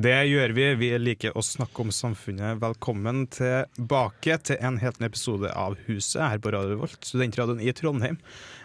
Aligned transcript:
Det 0.00 0.16
gjør 0.24 0.52
vi. 0.56 0.62
Vi 0.80 0.88
liker 0.96 1.34
å 1.36 1.42
snakke 1.44 1.82
om 1.82 1.90
samfunnet. 1.92 2.56
Velkommen 2.62 3.26
tilbake 3.34 4.38
til 4.48 4.56
en 4.64 4.78
helt 4.80 4.96
ny 4.96 5.10
episode 5.10 5.50
av 5.52 5.74
Huset 5.90 6.22
her 6.22 6.38
på 6.40 6.52
Radio 6.54 6.78
Volt, 6.80 6.96
studentradioen 7.04 7.60
i 7.60 7.74
Trondheim. 7.76 8.16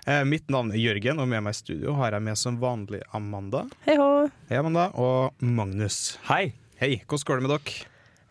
Eh, 0.08 0.22
mitt 0.24 0.48
navn 0.54 0.72
er 0.72 0.80
Jørgen, 0.80 1.20
og 1.20 1.28
med 1.28 1.44
meg 1.44 1.58
i 1.58 1.58
studio 1.58 1.98
har 1.98 2.16
jeg 2.16 2.24
med 2.24 2.40
som 2.40 2.60
vanlig 2.62 3.02
Amanda. 3.18 3.66
Hei 3.84 3.98
hå. 4.00 4.08
Hei, 4.48 4.62
Amanda. 4.62 4.86
Og 4.96 5.44
Magnus. 5.44 5.98
Hei! 6.30 6.54
Hei, 6.80 6.94
hvordan 7.04 7.28
går 7.28 7.42
det 7.42 7.48
med 7.48 7.54
dere? 7.58 7.76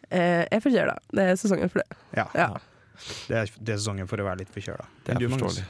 Eh, 0.09 0.39
jeg 0.47 0.49
er 0.57 0.65
forkjøla. 0.65 0.97
Det 1.21 1.29
er 1.35 1.39
sesongen 1.43 1.75
for 1.75 1.83
det. 1.83 2.01
Ja. 2.17 2.27
Ja. 2.41 2.49
Det, 2.55 3.37
er, 3.43 3.53
det 3.59 3.77
er 3.77 3.83
sesongen 3.85 4.09
for 4.09 4.25
å 4.25 4.31
være 4.31 4.47
litt 4.47 4.55
forkjøla. 4.55 4.89
Det 5.05 5.19
er 5.19 5.21
du, 5.21 5.29
forståelig. 5.35 5.67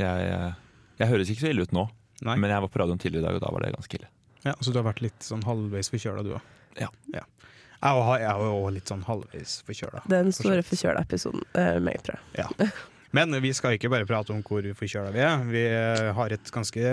Jeg, 0.00 0.24
jeg, 0.30 0.56
jeg 1.04 1.12
høres 1.12 1.36
ikke 1.36 1.44
så 1.44 1.52
ille 1.52 1.68
ut 1.68 1.76
nå, 1.76 1.84
Nei. 2.30 2.40
men 2.40 2.56
jeg 2.56 2.64
var 2.64 2.72
på 2.72 2.84
radioen 2.86 3.04
tidligere 3.04 3.26
i 3.26 3.28
dag, 3.28 3.42
og 3.42 3.44
da 3.44 3.52
var 3.58 3.68
det 3.68 3.74
ganske 3.76 4.00
ille. 4.00 4.12
Ja, 4.48 4.56
Så 4.64 4.72
du 4.72 4.80
har 4.80 4.88
vært 4.88 5.04
litt 5.04 5.28
sånn 5.28 5.44
halvveis 5.44 5.92
forkjøla, 5.92 6.24
du 6.24 6.32
òg? 6.40 6.50
Ja. 6.80 6.88
Jeg 7.12 8.24
er 8.28 8.40
òg 8.46 8.68
litt 8.76 8.90
sånn 8.90 9.02
halvveis 9.06 9.58
forkjøla. 9.66 10.04
Den 10.10 10.30
store 10.34 10.62
forkjøla 10.66 11.02
episoden. 11.02 11.42
Uh, 11.56 11.78
meg, 11.82 11.98
tror 12.06 12.20
jeg. 12.20 12.44
Ja. 12.44 12.70
Men 13.16 13.34
vi 13.44 13.50
skal 13.52 13.74
ikke 13.76 13.90
bare 13.92 14.06
prate 14.08 14.32
om 14.32 14.40
hvor 14.46 14.64
forkjøla 14.78 15.10
vi 15.12 15.20
er. 15.20 15.42
Vi 15.50 15.64
har 16.16 16.32
et 16.32 16.52
ganske 16.54 16.92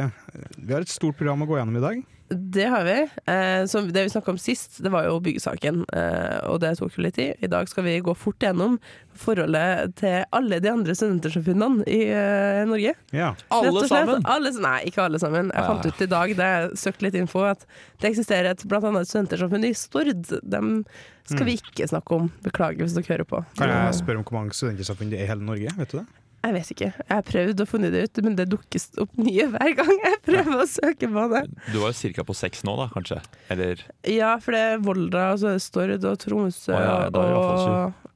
Vi 0.58 0.74
har 0.74 0.84
et 0.84 0.92
stort 0.92 1.16
program 1.16 1.46
å 1.46 1.48
gå 1.48 1.60
gjennom 1.60 1.78
i 1.80 1.84
dag. 1.86 2.02
Det 2.30 2.66
har 2.70 2.84
vi. 2.86 2.96
Eh, 3.26 3.66
som 3.66 3.88
det 3.92 4.04
vi 4.06 4.10
snakka 4.14 4.32
om 4.32 4.38
sist, 4.38 4.78
det 4.86 4.92
var 4.94 5.08
jo 5.08 5.16
byggesaken, 5.26 5.80
eh, 5.98 6.38
og 6.50 6.60
det 6.62 6.76
tok 6.78 6.94
jo 6.98 7.02
litt 7.02 7.16
tid. 7.18 7.40
I 7.42 7.50
dag 7.50 7.68
skal 7.72 7.84
vi 7.88 7.96
gå 8.06 8.14
fort 8.16 8.38
gjennom 8.46 8.76
forholdet 9.20 9.96
til 10.00 10.24
alle 10.38 10.60
de 10.62 10.70
andre 10.72 10.94
studentersamfunnene 10.96 11.88
i 11.90 12.04
eh, 12.14 12.62
Norge. 12.70 12.94
Ja. 13.16 13.32
Alle 13.50 13.84
sammen? 13.90 14.22
Alle, 14.30 14.54
nei, 14.62 14.78
ikke 14.92 15.04
alle 15.08 15.20
sammen. 15.22 15.50
Jeg 15.50 15.64
Ah. 15.64 15.68
fant 15.74 15.86
ut 15.90 16.02
i 16.06 16.10
dag 16.14 16.36
da 16.38 16.44
jeg 16.54 16.78
søkte 16.86 17.08
litt 17.08 17.18
info, 17.20 17.44
at 17.50 17.66
det 18.00 18.12
eksisterer 18.14 18.52
et 18.54 18.64
blant 18.70 18.86
annet 18.86 19.10
studentersamfunn 19.10 19.66
i 19.66 19.74
Stord. 19.74 20.14
Dem 20.46 20.86
skal 21.26 21.46
vi 21.50 21.58
ikke 21.58 21.90
snakke 21.90 22.14
om. 22.16 22.32
Beklager 22.46 22.86
hvis 22.86 22.94
dere 22.96 23.10
hører 23.18 23.26
på. 23.28 23.42
Kan 23.58 23.70
jeg 23.74 24.00
spørre 24.04 24.22
om 24.22 24.24
hvor 24.30 24.38
mange 24.40 24.54
studentersamfunn 24.58 25.10
det 25.12 25.20
er 25.20 25.26
i 25.26 25.32
hele 25.34 25.46
Norge? 25.50 25.74
Vet 25.78 25.92
du 25.94 25.98
det? 26.04 26.08
Jeg 26.40 26.56
vet 26.56 26.70
ikke. 26.74 26.90
Jeg 26.96 27.12
har 27.12 27.26
prøvd 27.28 27.64
å 27.64 27.68
finne 27.68 27.90
det 27.92 28.04
ut, 28.08 28.20
men 28.24 28.36
det 28.38 28.46
dukkes 28.52 28.86
opp 29.04 29.18
nye 29.20 29.48
hver 29.52 29.74
gang 29.76 29.92
jeg 30.06 30.20
prøver 30.24 30.62
å 30.64 30.68
søke 30.72 31.10
på 31.12 31.26
det. 31.34 31.42
Du 31.74 31.80
var 31.82 31.92
jo 31.92 31.98
cirka 32.00 32.24
på 32.28 32.36
seks 32.38 32.64
nå, 32.68 32.78
da, 32.80 32.88
kanskje? 32.94 33.20
Eller 33.52 33.84
Ja, 34.08 34.36
for 34.44 34.56
det 34.56 34.62
er 34.72 34.84
Volda, 34.86 35.26
og 35.34 35.42
så 35.42 35.52
er 35.52 35.60
det 35.60 35.66
Stord 35.66 35.96
og 36.00 36.20
Tromsø 36.24 36.76
Å 36.76 36.80
ja, 36.80 36.96
da 37.12 37.26
er 37.26 37.34
det 37.34 37.42
fall 37.44 37.66
og, 37.70 38.10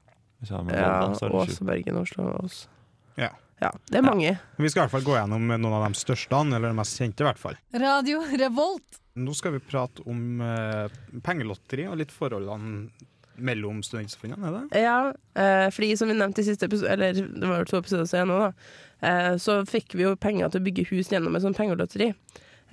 hvis 0.43 0.52
jeg 0.52 0.75
ja, 0.75 0.93
er 0.99 1.38
Ås 1.39 1.59
og 1.61 1.67
Bergen, 1.69 1.99
Oslo 2.02 2.31
også. 2.35 2.67
Ja. 3.19 3.31
Ja, 3.63 3.69
det 3.88 4.02
er 4.02 4.03
mange. 4.03 4.33
Vi 4.59 4.69
skal 4.71 4.81
i 4.81 4.83
hvert 4.83 4.91
fall 4.91 5.05
gå 5.05 5.13
gjennom 5.15 5.45
noen 5.47 5.75
av 5.77 5.85
de 5.85 5.95
største, 5.95 6.35
eller 6.43 6.67
de 6.67 6.75
mest 6.75 6.99
kjente 6.99 7.23
i 7.23 7.27
hvert 7.30 7.39
fall. 7.39 7.55
Radio 7.80 8.23
Revolt. 8.41 8.99
Nå 9.23 9.35
skal 9.37 9.55
vi 9.55 9.61
prate 9.63 10.03
om 10.09 10.41
eh, 10.43 10.91
pengelotteri 11.23 11.85
og 11.87 11.99
litt 12.02 12.11
forholdene 12.11 12.89
mellom 13.38 13.81
studentsamfunnene, 13.86 14.45
er 14.48 14.56
det? 14.70 14.81
Ja, 14.84 14.98
eh, 15.36 15.67
fordi 15.73 15.95
som 15.98 16.08
vi 16.12 16.17
nevnte 16.20 16.44
i 16.44 16.48
siste 16.48 16.67
episode, 16.70 16.92
eller 16.94 17.14
det 17.14 17.50
var 17.50 17.64
jo 17.64 17.70
to 17.72 17.78
episoder 17.81 18.06
siden 18.09 18.28
nå, 18.30 18.39
da, 18.39 18.52
eh, 19.02 19.36
så 19.42 19.62
fikk 19.70 19.95
vi 19.98 20.03
jo 20.06 20.16
penger 20.16 20.50
til 20.53 20.62
å 20.62 20.66
bygge 20.67 20.88
hus 20.92 21.09
gjennom 21.09 21.36
et 21.36 21.42
sånt 21.45 21.58
pengelotteri. 21.58 22.14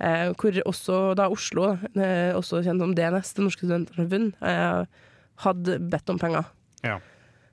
Eh, 0.01 0.31
hvor 0.33 0.57
også 0.65 1.15
da 1.17 1.27
Oslo, 1.29 1.77
eh, 1.95 2.33
også 2.37 2.63
kjent 2.65 2.81
som 2.81 2.93
DNS, 2.95 3.33
Det 3.33 3.43
norske 3.45 3.65
studentsamfunn, 3.67 4.33
eh, 4.41 4.85
hadde 5.45 5.79
bedt 5.89 6.09
om 6.09 6.19
penger. 6.19 6.45
Ja. 6.83 6.99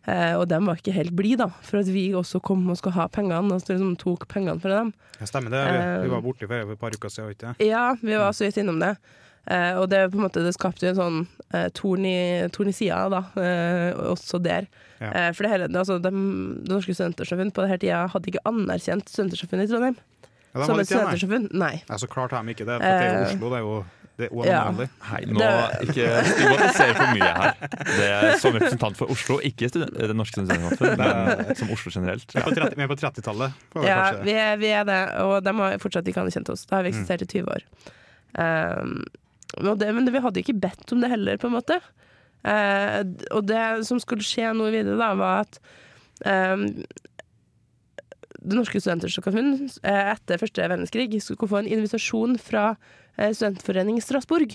Eh, 0.08 0.34
og 0.38 0.48
de 0.48 0.56
var 0.64 0.76
ikke 0.80 0.92
helt 0.94 1.12
blide, 1.16 1.36
da, 1.44 1.48
for 1.60 1.80
at 1.82 1.86
vi 1.92 2.06
også 2.16 2.40
kom 2.40 2.62
og 2.70 2.78
skulle 2.78 2.94
ha 2.96 3.08
pengene, 3.08 3.52
og 3.52 3.60
så 3.60 3.74
liksom 3.74 3.96
tok 4.00 4.26
pengene 4.28 4.60
fra 4.60 4.78
dem. 4.80 4.92
Ja, 5.20 5.26
stemmer 5.26 5.50
det. 5.52 5.64
Vi, 5.68 5.78
Eh, 5.78 6.02
vi 6.04 6.08
var 6.08 6.22
borte 6.22 6.46
for 6.48 6.72
et 6.72 6.80
par 6.80 6.90
uker 6.90 7.08
siden, 7.12 7.34
ikke 7.34 7.66
Ja, 7.66 7.94
vi 8.00 8.14
var 8.16 8.32
så 8.32 8.46
vidt 8.48 8.56
innom 8.62 8.80
det. 8.80 8.96
Eh, 9.48 9.78
og 9.80 9.86
det, 9.88 10.02
på 10.12 10.18
en 10.18 10.26
måte, 10.26 10.42
det 10.44 10.52
skapte 10.56 10.84
jo 10.84 10.90
en 10.92 10.98
sånn 10.98 11.18
eh, 11.56 11.68
torn, 11.72 12.04
i, 12.04 12.18
torn 12.52 12.68
i 12.68 12.74
sida, 12.76 13.08
da, 13.08 13.22
eh, 13.40 13.96
også 14.12 14.40
der. 14.44 14.66
Ja. 15.00 15.08
Eh, 15.12 15.30
for 15.32 15.46
det, 15.46 15.52
hele, 15.54 15.68
det, 15.72 15.78
altså, 15.80 15.96
de, 16.04 16.10
det 16.12 16.74
norske 16.74 16.92
studentersamfunn 16.98 17.52
på 17.56 17.64
denne 17.64 17.78
tida 17.80 18.02
hadde 18.12 18.28
ikke 18.32 18.44
anerkjent 18.50 19.08
studentersamfunn 19.08 19.64
i 19.64 19.68
Trondheim. 19.70 19.96
Ja, 20.52 20.64
som 20.66 20.80
et 20.82 20.88
studentersamfunn. 20.90 21.48
Nei. 21.56 21.74
Ja, 21.88 21.96
så 22.02 22.08
klart 22.10 22.32
har 22.36 22.44
de 22.44 22.52
ikke 22.56 22.66
det, 22.68 22.76
for 22.76 22.84
det 22.84 23.08
er 23.08 23.16
jo 23.16 23.24
Oslo. 23.30 23.48
Det 23.48 23.56
er 23.58 23.64
jo 23.64 23.78
det 24.18 24.26
er 24.26 24.48
ja. 24.50 24.86
Hei, 25.12 25.20
nå 25.30 25.38
Det- 25.38 25.88
ikke 25.92 26.06
stigmatiser 26.26 26.88
for 26.98 27.10
mye 27.14 27.28
her. 27.38 27.52
Det 27.70 28.08
er 28.08 28.32
Som 28.42 28.56
representant 28.56 28.96
for 28.98 29.12
Oslo, 29.14 29.36
ikke 29.46 29.68
student, 29.70 29.94
det 29.94 30.16
norske 30.18 30.40
studentsamfunn, 30.42 30.96
men 30.98 31.54
som 31.54 31.70
Oslo 31.70 31.92
generelt. 31.94 32.26
Er 32.34 32.40
Ja. 32.40 32.48
på 32.48 32.54
30 32.56 32.74
vi 32.74 32.82
er 32.82 32.90
på 32.90 32.96
30-tallet. 32.98 33.52
på 33.70 33.84
Ja, 33.86 34.00
vi 34.26 34.34
er, 34.34 34.56
vi 34.58 34.72
er 34.74 34.82
det, 34.90 34.98
og 35.22 35.38
de 35.46 35.54
har 35.60 35.78
fortsatt 35.78 36.10
ikke 36.10 36.24
anerkjent 36.24 36.50
oss. 36.50 36.66
Da 36.66 36.80
har 36.80 36.82
vi 36.82 36.90
Mm. 36.90 36.98
eksistert 36.98 37.22
i 37.22 37.30
20 37.30 37.46
år. 37.54 37.62
Um, 38.34 39.04
det, 39.80 39.90
men 39.94 40.08
vi 40.12 40.22
hadde 40.22 40.42
ikke 40.42 40.58
bedt 40.60 40.94
om 40.94 41.02
det 41.02 41.10
heller, 41.12 41.40
på 41.40 41.48
en 41.50 41.56
måte. 41.58 41.80
Eh, 42.46 43.02
og 43.34 43.46
det 43.50 43.62
som 43.88 44.00
skulle 44.02 44.26
skje 44.26 44.52
nå 44.54 44.70
videre, 44.74 44.98
da, 45.00 45.10
var 45.18 45.46
at 45.46 45.58
eh, 46.22 46.66
Det 48.38 48.54
norske 48.54 48.78
studentersamfunn 48.78 49.66
eh, 49.82 50.12
etter 50.14 50.38
første 50.38 50.68
verdenskrig 50.70 51.18
skulle 51.24 51.50
få 51.50 51.62
en 51.62 51.72
invitasjon 51.72 52.38
fra 52.38 52.70
eh, 53.16 53.32
Studentforeningen 53.32 54.04
Strasbourg. 54.04 54.54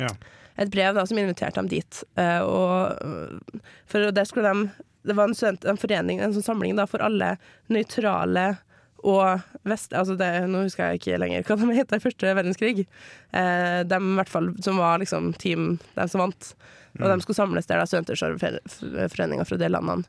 Ja. 0.00 0.12
Et 0.60 0.70
brev 0.70 0.94
da, 0.94 1.04
som 1.06 1.18
inviterte 1.18 1.58
dem 1.58 1.70
dit. 1.72 2.02
Eh, 2.20 2.40
og, 2.46 3.60
for 3.90 4.14
der 4.14 4.28
skulle 4.28 4.54
de 4.54 4.86
Det 5.02 5.14
var 5.16 5.30
en, 5.30 5.34
student, 5.34 5.64
en 5.64 5.78
forening, 5.80 6.18
en 6.20 6.34
sånn 6.36 6.44
samling 6.44 6.76
da, 6.76 6.84
for 6.84 7.00
alle 7.00 7.38
nøytrale 7.72 8.58
og 9.06 9.40
vest... 9.68 9.94
Altså 9.96 10.16
det, 10.18 10.28
nå 10.50 10.64
husker 10.66 10.90
jeg 10.90 11.00
ikke 11.00 11.20
lenger 11.22 11.46
hva 11.46 11.56
de 11.60 11.76
het 11.78 11.94
i 11.96 12.02
første 12.02 12.34
verdenskrig. 12.36 12.86
Eh, 13.32 13.80
de 13.88 14.00
hvert 14.18 14.32
fall 14.32 14.50
som 14.64 14.80
var 14.80 15.00
liksom 15.02 15.32
team, 15.40 15.78
de 15.96 16.08
som 16.10 16.24
vant. 16.24 16.52
Og 16.98 17.06
de 17.06 17.20
skulle 17.22 17.38
samles 17.38 17.68
der, 17.70 17.80
da, 17.80 17.86
studenterforeninger 17.88 19.46
fra 19.48 19.60
de 19.60 19.70
landene. 19.70 20.04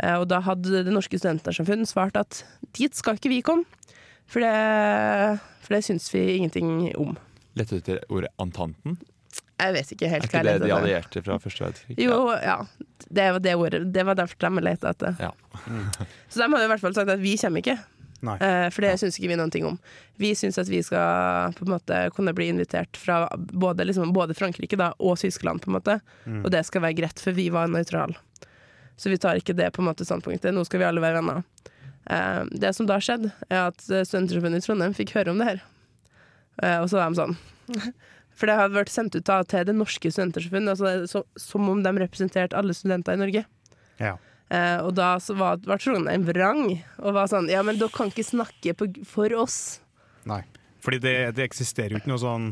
Eh, 0.00 0.16
og 0.16 0.28
da 0.30 0.40
hadde 0.44 0.84
Det 0.86 0.94
norske 0.94 1.18
studentersamfunn 1.20 1.86
svart 1.88 2.16
at 2.16 2.44
dit 2.78 2.94
skal 2.96 3.18
ikke 3.18 3.32
vi 3.32 3.42
komme, 3.44 3.66
for 4.30 4.40
det, 4.40 5.40
for 5.64 5.76
det 5.76 5.82
syns 5.84 6.08
vi 6.14 6.22
ingenting 6.38 6.92
om. 6.96 7.16
Lette 7.58 7.76
du 7.76 7.82
etter 7.82 8.04
ordet 8.08 8.30
antanten? 8.40 8.96
Jeg 9.62 9.74
vet 9.76 9.90
ikke 9.94 10.06
Er 10.08 10.14
helt 10.16 10.24
hva 10.26 10.30
det 10.32 10.32
jeg 10.32 10.42
ikke 10.42 10.48
leter 10.48 10.64
etter. 10.66 10.78
allierte 10.80 11.22
fra 11.22 11.36
første 11.42 11.64
verdenskrig? 11.66 11.96
Jo, 12.00 12.16
ja. 12.40 12.56
Det 13.12 13.26
var 13.34 13.42
det 13.44 13.54
ordet. 13.54 13.80
Det 13.92 14.04
var 14.08 14.16
derfor 14.18 14.40
de 14.40 14.64
lette 14.64 14.88
etter. 14.88 15.18
Ja. 15.20 15.30
Så 16.32 16.40
de 16.40 16.48
hadde 16.48 16.64
i 16.64 16.70
hvert 16.72 16.82
fall 16.82 16.96
sagt 16.96 17.12
at 17.12 17.20
vi 17.22 17.36
kommer 17.38 17.62
ikke. 17.62 17.76
Eh, 18.22 18.68
for 18.70 18.86
det 18.86 18.92
syns 19.00 19.18
ikke 19.18 19.32
vi 19.32 19.38
noen 19.40 19.50
ting 19.50 19.66
om. 19.66 19.78
Vi 20.22 20.32
syns 20.38 20.58
at 20.62 20.70
vi 20.70 20.82
skal 20.86 21.54
på 21.58 21.66
en 21.66 21.74
måte 21.74 21.98
kunne 22.16 22.34
bli 22.36 22.48
invitert 22.52 22.98
fra 22.98 23.24
både, 23.36 23.86
liksom, 23.88 24.12
både 24.14 24.36
Frankrike 24.38 24.78
da, 24.78 24.92
og 25.02 25.18
Tyskland, 25.18 25.62
på 25.64 25.70
en 25.72 25.78
måte. 25.78 25.98
Og 26.44 26.50
det 26.54 26.62
skal 26.68 26.84
være 26.86 27.00
greit, 27.02 27.22
for 27.22 27.34
vi 27.36 27.48
var 27.54 27.70
nøytrale. 27.72 28.14
Så 28.96 29.10
vi 29.10 29.18
tar 29.18 29.40
ikke 29.40 29.56
det 29.58 29.72
på 29.74 29.82
en 29.82 29.88
måte 29.90 30.06
standpunktet. 30.06 30.54
Nå 30.54 30.62
skal 30.68 30.82
vi 30.82 30.86
alle 30.86 31.02
være 31.02 31.18
venner. 31.18 31.42
Eh, 32.10 32.42
det 32.62 32.74
som 32.76 32.86
da 32.86 33.00
skjedde, 33.02 33.32
er 33.48 33.68
at 33.72 33.82
Studenterforbundet 33.82 34.62
i 34.62 34.66
Trondheim 34.66 34.94
fikk 34.96 35.16
høre 35.16 35.34
om 35.34 35.42
det 35.42 35.48
her. 35.48 35.62
Eh, 36.62 36.78
og 36.78 36.90
så 36.92 37.00
var 37.00 37.10
de 37.10 37.22
sånn 37.22 37.38
For 38.36 38.48
det 38.48 38.56
hadde 38.58 38.76
vært 38.76 38.92
sendt 38.92 39.16
ut 39.16 39.26
da 39.28 39.42
til 39.48 39.66
det 39.68 39.74
norske 39.76 40.10
studentersamfunnet, 40.10 40.72
altså, 40.72 41.22
som 41.36 41.68
om 41.68 41.82
de 41.84 41.90
representerte 42.00 42.56
alle 42.56 42.74
studenter 42.76 43.16
i 43.16 43.20
Norge. 43.20 43.42
Ja. 44.00 44.14
Eh, 44.52 44.78
og 44.84 44.90
da 44.98 45.14
så 45.22 45.32
var, 45.38 45.62
var 45.64 45.80
Trondheim 45.80 46.26
vrang 46.28 46.66
og 47.00 47.14
var 47.16 47.30
sånn 47.30 47.46
Ja, 47.48 47.62
men 47.64 47.78
dere 47.80 47.92
kan 47.94 48.10
ikke 48.12 48.26
snakke 48.26 48.74
på, 48.76 48.90
for 49.08 49.32
oss. 49.40 49.80
Nei. 50.28 50.42
Fordi 50.84 50.98
det, 51.00 51.14
det 51.38 51.46
eksisterer 51.46 51.94
jo 51.94 52.02
ikke 52.02 52.12
noe 52.12 52.20
sånn 52.20 52.50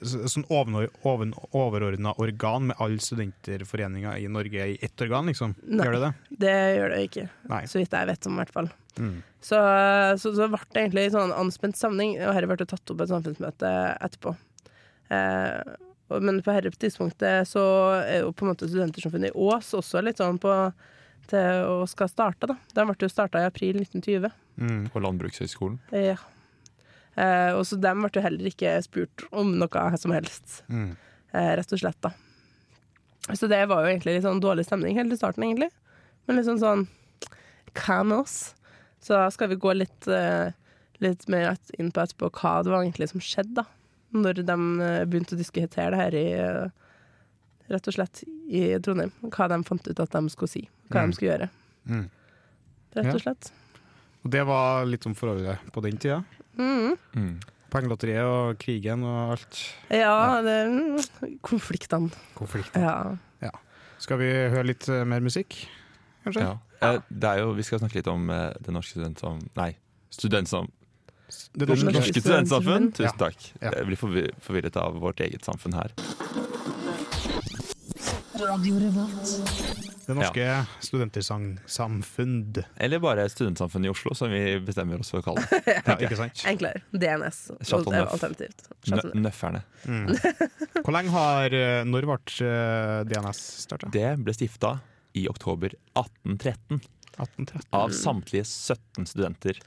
så- 0.00 0.22
Sånn 0.30 0.46
overordna 0.48 2.14
organ 2.16 2.66
med 2.70 2.76
alle 2.80 2.96
studenterforeninger 3.02 4.16
i 4.22 4.28
Norge 4.32 4.66
i 4.72 4.78
ett 4.80 5.00
organ, 5.04 5.26
liksom. 5.28 5.52
Nei. 5.66 5.84
Gjør 5.84 5.92
det 5.98 6.00
det? 6.06 6.12
Det 6.46 6.54
gjør 6.78 6.94
det 6.94 7.00
ikke, 7.10 7.24
Nei. 7.50 7.62
så 7.68 7.78
vidt 7.82 7.92
jeg 7.98 8.08
vet 8.08 8.26
om, 8.30 8.32
i 8.38 8.40
hvert 8.42 8.54
fall. 8.56 8.70
Mm. 8.96 9.18
Så, 9.42 9.58
så, 10.22 10.32
så 10.36 10.48
ble 10.48 10.62
det 10.72 10.80
egentlig 10.86 11.04
sånn 11.12 11.34
anspent 11.36 11.76
samling, 11.76 12.14
og 12.22 12.32
dette 12.32 12.48
ble 12.48 12.66
tatt 12.72 12.92
opp 12.94 12.98
på 13.02 13.04
et 13.04 13.12
samfunnsmøte 13.12 13.74
etterpå. 14.08 14.32
Eh, 15.12 15.60
men 16.22 16.40
på 16.44 16.52
dette 16.56 16.76
tidspunktet 16.80 17.48
så 17.48 17.62
er 18.00 18.22
jo 18.24 18.32
på 18.36 18.44
en 18.44 18.52
måte 18.52 18.68
Studentersamfunnet 18.68 19.32
i 19.32 19.36
Ås 19.44 19.70
også 19.76 20.02
litt 20.04 20.20
sånn 20.20 20.40
på 20.40 20.52
til 21.30 21.64
å 21.68 21.86
skal 21.88 22.08
starte, 22.08 22.48
da. 22.50 22.56
Den 22.74 22.88
ble 22.90 22.96
jo 23.06 23.08
starta 23.12 23.40
i 23.42 23.46
april 23.48 23.78
1920. 23.80 24.30
Mm. 24.58 24.88
På 24.92 25.00
Landbrukshøgskolen. 25.00 25.78
Ja. 25.92 26.16
Eh, 27.14 27.52
og 27.56 27.64
så 27.68 27.78
dem 27.80 28.02
ble 28.04 28.10
jo 28.16 28.24
heller 28.24 28.48
ikke 28.48 28.74
spurt 28.84 29.24
om 29.32 29.54
noe 29.60 29.84
som 30.00 30.12
helst, 30.16 30.62
Mm. 30.68 30.96
eh, 31.34 31.56
rett 31.56 31.72
og 31.72 31.78
slett, 31.78 32.00
da. 32.00 32.10
Så 33.32 33.48
det 33.48 33.68
var 33.68 33.84
jo 33.84 33.92
egentlig 33.92 34.16
litt 34.16 34.24
sånn 34.24 34.40
dårlig 34.42 34.64
stemning 34.66 34.96
helt 34.96 35.12
i 35.12 35.16
starten, 35.16 35.44
egentlig. 35.44 35.70
Men 36.26 36.36
liksom 36.36 36.58
sånn 36.58 36.88
Hva 37.74 38.02
med 38.04 38.18
oss? 38.18 38.54
Så 39.00 39.14
da 39.16 39.30
skal 39.30 39.48
vi 39.48 39.56
gå 39.56 39.72
litt, 39.74 40.06
eh, 40.08 40.52
litt 41.00 41.26
mer 41.28 41.56
inn 41.78 41.90
på 41.90 42.02
etterpå 42.02 42.28
hva 42.30 42.62
det 42.62 42.70
var 42.70 42.82
egentlig 42.84 43.08
som 43.08 43.20
skjedde, 43.20 43.54
da. 43.54 43.64
Når 44.12 44.44
de 44.44 44.52
eh, 44.82 45.04
begynte 45.06 45.32
å 45.34 45.38
diskutere 45.40 45.90
det 45.90 45.96
her 45.96 46.14
i 46.14 46.26
eh, 46.36 46.68
Rett 47.72 47.88
og 47.88 47.94
slett 47.96 48.22
i 48.52 48.66
Trondheim. 48.84 49.12
Hva 49.32 49.46
de 49.48 49.60
fant 49.64 49.86
ut 49.88 50.00
at 50.04 50.12
de 50.12 50.22
skulle 50.32 50.50
si. 50.52 50.62
Hva 50.92 51.02
Mm. 51.02 51.10
de 51.10 51.16
skulle 51.16 51.30
gjøre. 51.32 51.48
Mm. 51.88 52.04
Rett 52.98 53.14
og 53.14 53.22
slett. 53.24 53.50
Og 54.22 54.30
det 54.30 54.42
var 54.46 54.84
litt 54.86 55.06
om 55.08 55.14
forholdet 55.18 55.58
på 55.72 55.82
den 55.82 55.96
tida. 55.98 56.20
Mm. 56.58 56.96
Mm. 57.16 57.32
Pengelotteriet 57.72 58.28
og 58.28 58.58
krigen 58.60 59.02
og 59.08 59.32
alt. 59.38 59.60
Ja, 59.88 60.42
det 60.44 60.58
konfliktene. 61.40 62.12
Konfliktene. 62.36 62.84
Ja. 62.84 63.48
Ja. 63.48 63.50
Skal 63.98 64.18
vi 64.20 64.28
høre 64.52 64.66
litt 64.68 64.84
eh, 64.92 65.04
mer 65.08 65.20
musikk, 65.24 65.56
kanskje? 66.26 66.44
Ja. 66.44 66.58
ja. 66.82 66.92
Det 67.08 67.30
er 67.32 67.40
jo, 67.40 67.54
vi 67.56 67.64
skal 67.64 67.80
snakke 67.80 68.00
litt 68.02 68.10
om 68.12 68.28
eh, 68.30 68.50
det 68.60 68.74
norske 68.76 68.98
studentsom... 68.98 69.40
Nei, 69.56 69.70
studentsam... 70.12 70.68
Det 71.32 71.64
Det 71.64 71.68
norske, 71.70 71.92
norske 71.96 72.20
studentsamfunn. 72.20 72.90
Ja. 72.92 72.96
Tusen 73.08 73.18
takk. 73.22 73.44
Ja. 73.62 73.70
Jeg 73.78 73.86
blir 73.88 73.96
forvirret 74.44 74.76
av 74.76 74.98
vårt 75.00 75.22
eget 75.24 75.46
samfunn 75.48 75.72
her. 75.78 75.94
Det 80.06 80.14
norske 80.14 80.46
studentersamfunn. 80.80 82.54
Eller 82.76 82.98
bare 82.98 83.28
Studentsamfunnet 83.30 83.86
i 83.86 83.90
Oslo, 83.92 84.14
som 84.14 84.30
vi 84.30 84.60
bestemmer 84.60 85.00
oss 85.00 85.12
for 85.14 85.22
å 85.22 85.26
kalle 85.26 85.44
det. 85.46 85.76
Ja, 85.86 85.96
ikke 85.96 86.18
sant? 86.18 86.42
Enklere. 86.50 86.82
DNS. 86.90 87.40
Alternativt. 87.72 88.66
Nøfferne. 89.14 89.62
Mm. 89.86 90.10
Hvor 90.82 90.94
lenge 90.94 91.14
har 91.14 91.54
eh, 91.56 91.82
Når 91.86 92.08
ble 92.10 92.18
eh, 92.48 92.98
DNS 93.10 93.42
starta? 93.66 93.90
Det 93.94 94.08
ble 94.22 94.34
stifta 94.36 94.76
i 95.18 95.26
oktober 95.30 95.74
1813 95.94 96.80
1813. 97.12 97.68
av 97.76 97.92
samtlige 97.94 98.44
17 98.48 99.06
studenter 99.06 99.58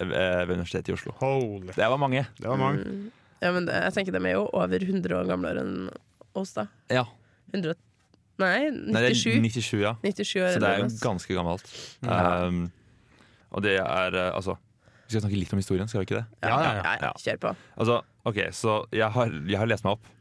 eh, 0.00 0.06
ved 0.08 0.56
Universitetet 0.56 0.88
i 0.88 0.96
Oslo. 0.96 1.14
Holy. 1.20 1.72
Det 1.76 1.90
var 1.94 2.00
mange. 2.00 2.26
Det 2.38 2.48
var 2.48 2.58
mange. 2.58 2.82
Mm. 2.82 3.10
Ja, 3.44 3.52
men 3.52 3.66
det, 3.68 3.76
jeg 3.76 3.96
tenker 3.98 4.16
de 4.16 4.22
er 4.24 4.38
jo 4.38 4.46
over 4.56 4.86
100 4.88 5.18
år 5.18 5.28
gamlere 5.28 5.62
enn 5.62 5.76
oss, 6.34 6.54
da. 6.56 6.66
Ja. 6.90 7.04
100, 7.52 7.76
nei, 8.42 8.70
Nei, 8.70 9.02
det 9.04 9.10
er 9.12 9.18
97. 9.18 9.42
97, 9.44 9.82
ja. 9.82 9.94
97 10.02 10.42
år 10.42 10.54
Så 10.56 10.62
det 10.62 10.70
er 10.70 10.82
jo 10.82 10.88
ganske 11.02 11.36
gammelt. 11.36 11.72
Ja. 12.02 12.48
Um, 12.48 12.64
og 13.54 13.62
det 13.62 13.76
er 13.78 14.16
eh, 14.18 14.30
altså 14.34 14.56
Vi 15.06 15.14
skal 15.14 15.22
snakke 15.22 15.38
litt 15.38 15.52
om 15.54 15.62
historien, 15.62 15.90
skal 15.90 16.02
vi 16.02 16.08
ikke 16.08 16.18
det? 16.18 16.26
Ja, 16.42 16.50
Ja, 16.50 16.58
ja, 16.64 16.74
ja, 16.82 16.94
ja, 17.06 17.12
Kjør 17.22 17.40
på. 17.44 17.54
Altså, 17.78 18.00
ok, 18.26 18.40
Så 18.56 18.76
jeg 18.92 19.10
har, 19.14 19.34
jeg 19.46 19.60
har 19.60 19.70
lest 19.70 19.86
meg 19.86 19.98
opp. 19.98 20.12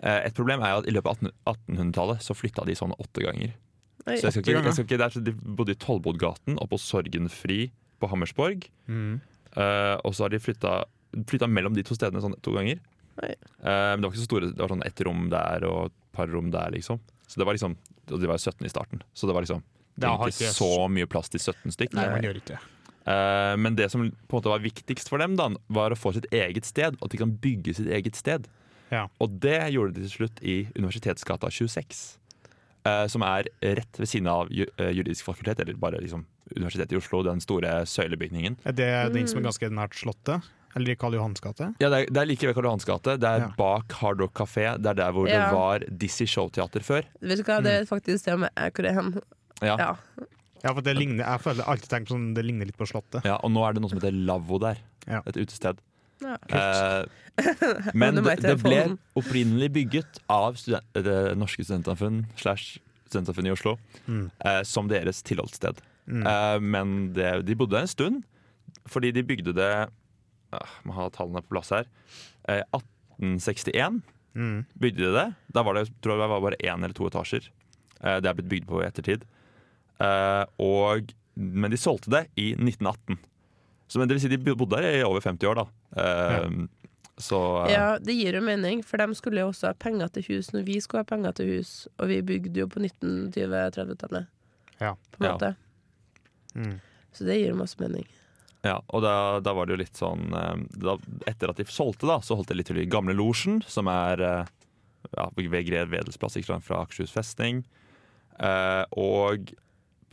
Eh, 0.00 0.20
et 0.30 0.36
problem 0.36 0.62
er 0.64 0.78
at 0.78 0.88
i 0.88 0.94
løpet 0.94 1.10
av 1.10 1.56
1800-tallet 1.56 2.24
så 2.24 2.36
flytta 2.38 2.64
de 2.68 2.76
sånn 2.78 2.94
åtte 2.96 3.24
ganger. 3.26 3.56
Oi. 4.06 4.16
Så 4.16 4.28
jeg 4.28 4.38
skal 4.38 4.44
ikke, 4.46 4.62
jeg 4.64 4.76
skal 4.76 4.86
ikke, 4.86 5.00
er 5.04 5.16
så 5.16 5.24
De 5.26 5.34
bodde 5.34 5.74
i 5.74 5.80
Tollbodgaten 5.82 6.56
og 6.62 6.70
på 6.70 6.78
Sorgenfri 6.80 7.66
på 7.98 8.08
Hammersborg. 8.08 8.68
Mm. 8.86 9.18
Uh, 9.58 9.96
og 10.06 10.14
så 10.14 10.24
har 10.24 10.32
de 10.32 10.40
flytta, 10.40 10.84
flytta 11.28 11.48
mellom 11.50 11.74
de 11.76 11.84
to 11.84 11.96
stedene 11.98 12.22
sånn 12.22 12.38
to 12.44 12.54
ganger. 12.54 12.80
Eh, 13.18 13.34
men 13.62 14.00
det 14.00 14.06
var 14.06 14.12
ikke 14.12 14.22
så 14.22 14.28
store, 14.28 14.50
det 14.54 14.62
var 14.62 14.72
sånn 14.72 14.86
ett 14.86 15.00
rom 15.06 15.28
der 15.32 15.66
og 15.68 15.90
et 15.90 15.96
par 16.14 16.30
rom 16.30 16.52
der, 16.54 16.70
liksom. 16.74 17.00
Så 17.28 17.36
det 17.40 17.46
var 17.46 17.54
liksom, 17.58 17.76
og 18.10 18.20
de 18.22 18.26
var 18.30 18.38
jo 18.40 18.44
17 18.50 18.64
i 18.66 18.72
starten, 18.72 19.02
så 19.14 19.28
det 19.28 19.34
var 19.36 19.44
liksom 19.44 19.62
det 19.98 20.08
var 20.08 20.28
ikke 20.30 20.46
ikke- 20.46 20.56
så 20.56 20.88
mye 20.88 21.06
plass 21.10 21.28
til 21.28 21.40
17 21.40 21.70
stykk. 21.74 21.92
Nei, 21.98 22.06
man 22.08 22.22
gjør 22.22 22.36
ikke 22.40 22.54
det. 22.54 22.58
Eh, 23.08 23.56
men 23.56 23.74
det 23.76 23.90
som 23.90 24.10
på 24.28 24.36
en 24.36 24.40
måte 24.42 24.50
var 24.52 24.60
viktigst 24.60 25.08
for 25.08 25.18
dem, 25.18 25.34
da, 25.36 25.48
var 25.68 25.90
å 25.90 25.96
få 25.98 26.12
sitt 26.14 26.26
eget 26.30 26.64
sted. 26.64 26.96
At 27.02 27.10
de 27.10 27.16
kan 27.18 27.32
bygge 27.36 27.74
sitt 27.74 27.88
eget 27.88 28.14
sted. 28.16 28.46
Ja. 28.92 29.08
Og 29.20 29.38
det 29.40 29.72
gjorde 29.74 29.94
de 29.94 30.06
til 30.08 30.12
slutt 30.28 30.40
i 30.42 30.64
Universitetsgata 30.76 31.50
26. 31.50 32.16
eh, 32.86 33.06
som 33.08 33.22
er 33.22 33.44
rett 33.60 33.98
ved 33.98 34.08
siden 34.08 34.28
av 34.28 34.48
eh, 34.50 34.92
juridisk 34.94 35.24
fakultet, 35.26 35.60
eller 35.60 35.74
bare 35.74 36.00
liksom 36.00 36.24
Universitetet 36.56 36.92
i 36.92 36.96
Oslo, 36.96 37.22
den 37.22 37.40
store 37.40 37.82
søylebygningen. 37.84 38.56
Er 38.64 38.72
det 38.72 39.12
den 39.12 39.24
Mm. 39.24 39.28
som 39.28 39.38
er 39.38 39.42
ganske 39.50 39.68
nært 39.68 39.92
Slottet? 39.94 40.42
Eller 40.76 40.92
i 40.92 40.96
Karl 41.00 41.14
Johans 41.14 41.40
gate? 41.40 41.70
Ja, 41.80 41.88
det 41.88 41.98
er, 42.02 42.10
det 42.12 42.20
er 42.22 42.26
like 42.28 42.46
ved 42.46 42.54
Karl 42.54 42.64
Johans 42.68 42.84
gate. 42.84 43.16
Det 43.18 43.24
er 43.28 43.38
Ja. 43.46 43.48
bak 43.56 43.92
Hard 44.00 44.20
Rock 44.20 44.34
Café. 44.34 44.76
Det 44.78 44.86
er 44.86 44.94
der 44.94 45.12
hvor 45.12 45.26
Ja. 45.28 45.46
det 45.46 45.54
var 45.56 45.78
Dizzie 45.98 46.26
Showteater 46.26 46.80
før. 46.84 47.02
Vet 47.22 47.38
du 47.38 47.42
hva, 47.44 47.60
det 47.62 47.72
er 47.82 47.84
faktisk 47.88 48.24
det 48.24 48.38
med 48.38 48.50
hvor 48.56 48.84
er 48.84 48.92
hen. 48.94 49.20
Ja. 49.62 49.76
Ja. 49.78 49.94
Ja, 50.64 50.72
for 50.74 50.80
det 50.82 50.96
ligner, 50.98 51.24
jeg 51.24 51.40
føler 51.40 51.64
alltid 51.70 51.88
tenkt 51.88 52.08
sånn, 52.10 52.34
det 52.34 52.44
ligner 52.44 52.66
litt 52.66 52.76
på 52.76 52.86
Slottet. 52.86 53.24
Ja, 53.24 53.36
og 53.42 53.50
nå 53.54 53.62
er 53.68 53.72
det 53.74 53.80
noe 53.82 53.90
som 53.90 54.00
heter 54.00 54.10
Lavvo 54.12 54.58
der. 54.58 54.76
Ja. 55.06 55.20
Et 55.26 55.36
utested. 55.36 55.78
Ja. 56.20 56.36
Eh, 56.50 57.04
men 57.94 58.16
det, 58.18 58.40
det 58.42 58.56
ble 58.62 58.98
opprinnelig 59.16 59.68
bygget 59.72 60.18
av 60.28 60.56
student, 60.58 60.84
det 60.94 61.36
norske 61.38 61.62
studentsamfunn 61.64 62.24
slash 62.36 62.78
studentsamfunnet 63.08 63.52
i 63.52 63.54
Oslo 63.54 63.76
Mm. 64.08 64.30
eh, 64.44 64.62
som 64.64 64.88
deres 64.88 65.22
tilholdssted. 65.22 65.78
Mm. 66.08 66.26
Eh, 66.26 66.58
men 66.60 67.12
det, 67.14 67.44
de 67.46 67.54
bodde 67.54 67.76
der 67.76 67.86
en 67.86 67.86
stund, 67.94 68.22
fordi 68.88 69.12
de 69.12 69.22
bygde 69.22 69.54
det 69.54 69.88
uh, 70.54 70.76
Må 70.84 70.94
ha 70.96 71.08
tallene 71.14 71.42
på 71.44 71.54
plass 71.56 71.70
her. 71.74 71.88
Eh, 72.48 72.62
1861 73.18 74.02
Mm. 74.38 74.64
bygde 74.78 75.02
de 75.02 75.12
det. 75.16 75.34
Da 75.50 75.62
var 75.66 75.74
det 75.74 75.88
tror 76.04 76.14
jeg 76.14 76.20
det 76.22 76.30
var 76.30 76.40
bare 76.44 76.58
én 76.62 76.84
eller 76.84 76.94
to 76.94 77.06
etasjer. 77.08 77.48
Eh, 78.04 78.20
det 78.22 78.28
er 78.30 78.34
blitt 78.38 78.48
bygd 78.52 78.66
på 78.68 78.82
i 78.82 78.86
ettertid. 78.86 79.24
Eh, 79.98 80.44
og, 80.62 81.08
men 81.34 81.72
de 81.72 81.76
solgte 81.80 82.12
det 82.12 82.20
i 82.38 82.52
1918. 82.54 83.16
Så 83.88 83.98
men 83.98 84.06
det 84.06 84.14
vil 84.14 84.22
si 84.22 84.30
de 84.30 84.38
bodde 84.54 84.76
der 84.76 85.00
i 85.00 85.02
over 85.02 85.24
50 85.24 85.48
år, 85.48 85.58
da. 85.64 85.66
Eh, 86.04 86.50
Så 87.18 87.40
eh, 87.64 87.72
ja, 87.72 87.86
det 87.98 88.14
gir 88.14 88.36
jo 88.38 88.44
mening, 88.46 88.84
for 88.86 89.00
de 89.02 89.08
skulle 89.18 89.40
jo 89.42 89.48
også 89.50 89.72
ha 89.72 89.74
penger 89.74 90.06
til 90.14 90.22
hus 90.28 90.52
når 90.54 90.62
vi 90.68 90.76
skulle 90.84 91.00
ha 91.02 91.08
penger 91.08 91.32
til 91.34 91.48
hus, 91.56 91.88
og 91.98 92.06
vi 92.12 92.20
bygde 92.22 92.60
jo 92.60 92.68
på 92.70 92.78
1920-30-tallet. 92.84 94.28
Ja. 94.78 94.92
På 95.16 95.24
en 95.24 95.40
Ja. 95.42 95.54
Mm. 96.54 96.76
Så 97.12 97.24
det 97.26 97.40
gir 97.40 97.54
masse 97.58 97.74
mening. 97.80 98.06
Ja, 98.66 98.80
og 98.90 99.02
da, 99.04 99.38
da 99.44 99.52
var 99.54 99.66
det 99.68 99.76
jo 99.76 99.80
litt 99.84 99.98
sånn 99.98 100.32
eh, 100.34 100.56
da, 100.82 100.96
Etter 101.30 101.52
at 101.52 101.60
de 101.60 101.66
solgte, 101.70 102.08
da, 102.10 102.18
så 102.26 102.34
holdt 102.34 102.50
de 102.50 102.56
litt 102.58 102.66
til 102.66 102.80
i 102.82 102.88
Gamle 102.90 103.14
Losjen, 103.14 103.60
som 103.70 103.86
er 103.92 104.22
eh, 104.24 104.50
ja, 105.14 105.28
ved 105.36 105.66
Gred 105.68 105.92
Vedelsplass, 105.92 106.36
ikke 106.40 106.56
langt 106.56 106.66
fra 106.66 106.82
Akershus 106.82 107.14
festning. 107.14 107.62
Eh, 108.38 108.84
og 108.98 109.54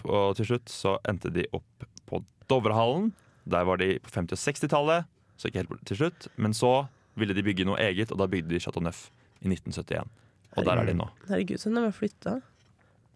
og, 0.06 0.36
til 0.38 0.46
slutt 0.46 0.70
så 0.70 0.98
endte 1.10 1.32
de 1.34 1.48
opp 1.56 1.86
på 2.10 2.20
Dovrehallen. 2.52 3.12
Der 3.50 3.66
var 3.66 3.80
de 3.82 3.96
på 4.02 4.12
50- 4.14 4.36
og 4.38 4.42
60-tallet, 4.42 5.08
så 5.38 5.50
ikke 5.50 5.64
helt 5.64 5.86
til 5.90 5.98
slutt. 5.98 6.28
Men 6.38 6.54
så 6.54 6.88
ville 7.20 7.36
de 7.38 7.44
bygge 7.46 7.66
noe 7.68 7.80
eget, 7.82 8.12
og 8.14 8.20
da 8.22 8.28
bygde 8.30 8.52
de 8.54 8.62
Chateau 8.62 8.84
Neuf 8.86 9.08
i 9.42 9.50
1971. 9.52 10.10
Og 10.56 10.68
der 10.68 10.82
er 10.82 10.88
de 10.88 10.96
nå. 10.98 11.08
Herregud, 11.30 11.60
så 11.62 11.72
de 11.74 11.84
har 11.84 11.96
flytta. 11.96 12.36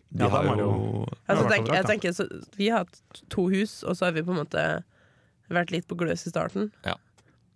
De 0.09 0.25
Ja, 0.25 0.29
har 0.33 0.47
jo 0.49 0.55
jo- 0.57 1.07
Altså, 1.27 1.47
tenk, 1.49 1.67
jeg 1.69 1.85
tenker, 1.85 2.11
så, 2.13 2.25
vi 2.57 2.69
har 2.69 2.85
hatt 2.85 3.21
to 3.29 3.47
hus, 3.49 3.83
og 3.83 3.95
så 3.95 4.05
har 4.05 4.11
vi 4.11 4.23
på 4.23 4.31
en 4.33 4.41
måte 4.41 4.83
vært 5.57 5.71
litt 5.73 5.87
på 5.89 5.97
gløs 5.99 6.25
i 6.27 6.29
starten. 6.33 6.71
Ja. 6.85 6.95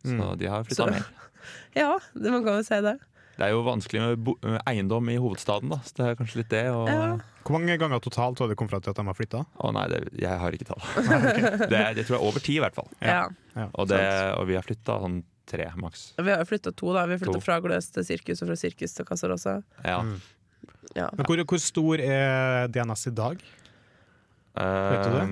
Så 0.03 0.13
Mm. 0.17 0.37
de 0.37 0.47
har 0.51 0.63
flytta 0.67 0.89
mer. 0.91 1.05
Ja, 1.75 1.97
det 2.15 2.31
man 2.31 2.43
kan 2.45 2.55
jo 2.59 2.63
si 2.63 2.77
det. 2.81 2.99
Det 3.35 3.41
er 3.47 3.49
jo 3.51 3.63
vanskelig 3.65 3.99
med 4.01 4.19
bo 4.23 4.35
med 4.45 4.61
eiendom 4.69 5.07
i 5.09 5.15
hovedstaden, 5.17 5.71
da. 5.73 5.79
Så 5.83 5.95
det 5.97 6.05
er 6.05 6.15
kanskje 6.19 6.37
litt 6.43 6.49
det. 6.53 6.67
Og 6.71 6.87
Ja. 6.87 7.17
Hvor 7.43 7.57
mange 7.57 7.75
ganger 7.81 7.99
totalt 7.99 8.39
har 8.39 8.47
det 8.47 8.55
kommet 8.55 8.71
fram 8.71 8.81
til 8.85 8.91
at 8.93 8.95
de 8.95 9.03
har 9.09 9.17
flytta? 9.17 9.41
Å 9.59 9.71
nei, 9.73 9.87
det, 9.91 9.99
jeg 10.21 10.37
har 10.39 10.51
ikke 10.55 10.67
tall. 10.69 10.83
det, 11.71 11.79
er, 11.79 11.93
det 11.97 12.05
tror 12.05 12.15
jeg 12.15 12.21
er 12.21 12.27
over 12.29 12.39
ti, 12.45 12.55
i 12.55 12.61
hvert 12.63 12.75
fall. 12.77 12.87
Ja. 13.01 13.25
Og, 13.73 13.87
det, 13.89 13.99
og 14.37 14.45
vi 14.47 14.55
har 14.55 14.63
flytta 14.63 14.99
sånn 15.03 15.17
tre 15.49 15.65
maks. 15.75 16.05
Vi 16.21 16.29
har 16.31 16.39
jo 16.39 16.47
flytta 16.47 16.71
to, 16.71 16.93
da. 16.95 17.03
Vi 17.09 17.17
har 17.17 17.23
flytta 17.25 17.41
fra 17.43 17.57
gløs 17.65 17.89
til 17.91 18.05
sirkus, 18.07 18.43
og 18.45 18.47
fra 18.53 18.55
sirkus 18.61 18.93
til 18.95 19.05
Casarosa. 19.09 19.57
Ja. 19.83 19.97
Mm. 20.05 20.15
Ja. 20.95 21.09
Men 21.17 21.25
hvor, 21.27 21.41
hvor 21.49 21.59
stor 21.59 21.99
er 22.05 22.69
DNS 22.71 23.07
i 23.09 23.15
dag? 23.17 23.43
Vet 24.53 25.03
du 25.03 25.17
det? 25.17 25.25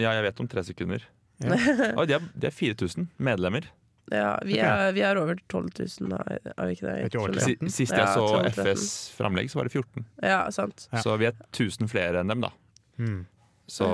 ja, 0.00 0.12
jeg 0.16 0.22
vet 0.30 0.40
om 0.40 0.48
tre 0.48 0.62
sekunder. 0.64 1.04
Ja. 1.42 1.56
Oi, 1.98 2.06
de, 2.06 2.18
er, 2.18 2.28
de 2.38 2.48
er 2.50 2.54
4000 2.54 3.08
medlemmer. 3.16 3.66
Ja, 4.12 4.34
vi, 4.44 4.58
er, 4.60 4.90
vi 4.92 5.00
er 5.00 5.16
over 5.16 5.38
12 5.48 5.70
000, 5.80 6.10
da. 6.12 6.18
Er 6.52 6.68
vi 6.68 6.74
ikke 6.76 6.90
det? 6.90 6.96
Jeg. 7.00 7.70
Sist 7.72 7.94
jeg 7.96 8.08
så 8.12 8.24
12-13. 8.36 8.50
FS 8.52 8.88
framlegg, 9.16 9.48
så 9.50 9.60
var 9.60 9.70
det 9.70 9.72
14. 9.72 10.04
Ja, 10.20 10.40
sant. 10.52 10.88
Ja. 10.92 11.00
Så 11.06 11.14
vi 11.20 11.30
er 11.30 11.38
1000 11.54 11.88
flere 11.90 12.20
enn 12.20 12.32
dem, 12.34 12.44
da. 12.44 12.52
Mm. 13.00 13.22
Så 13.70 13.88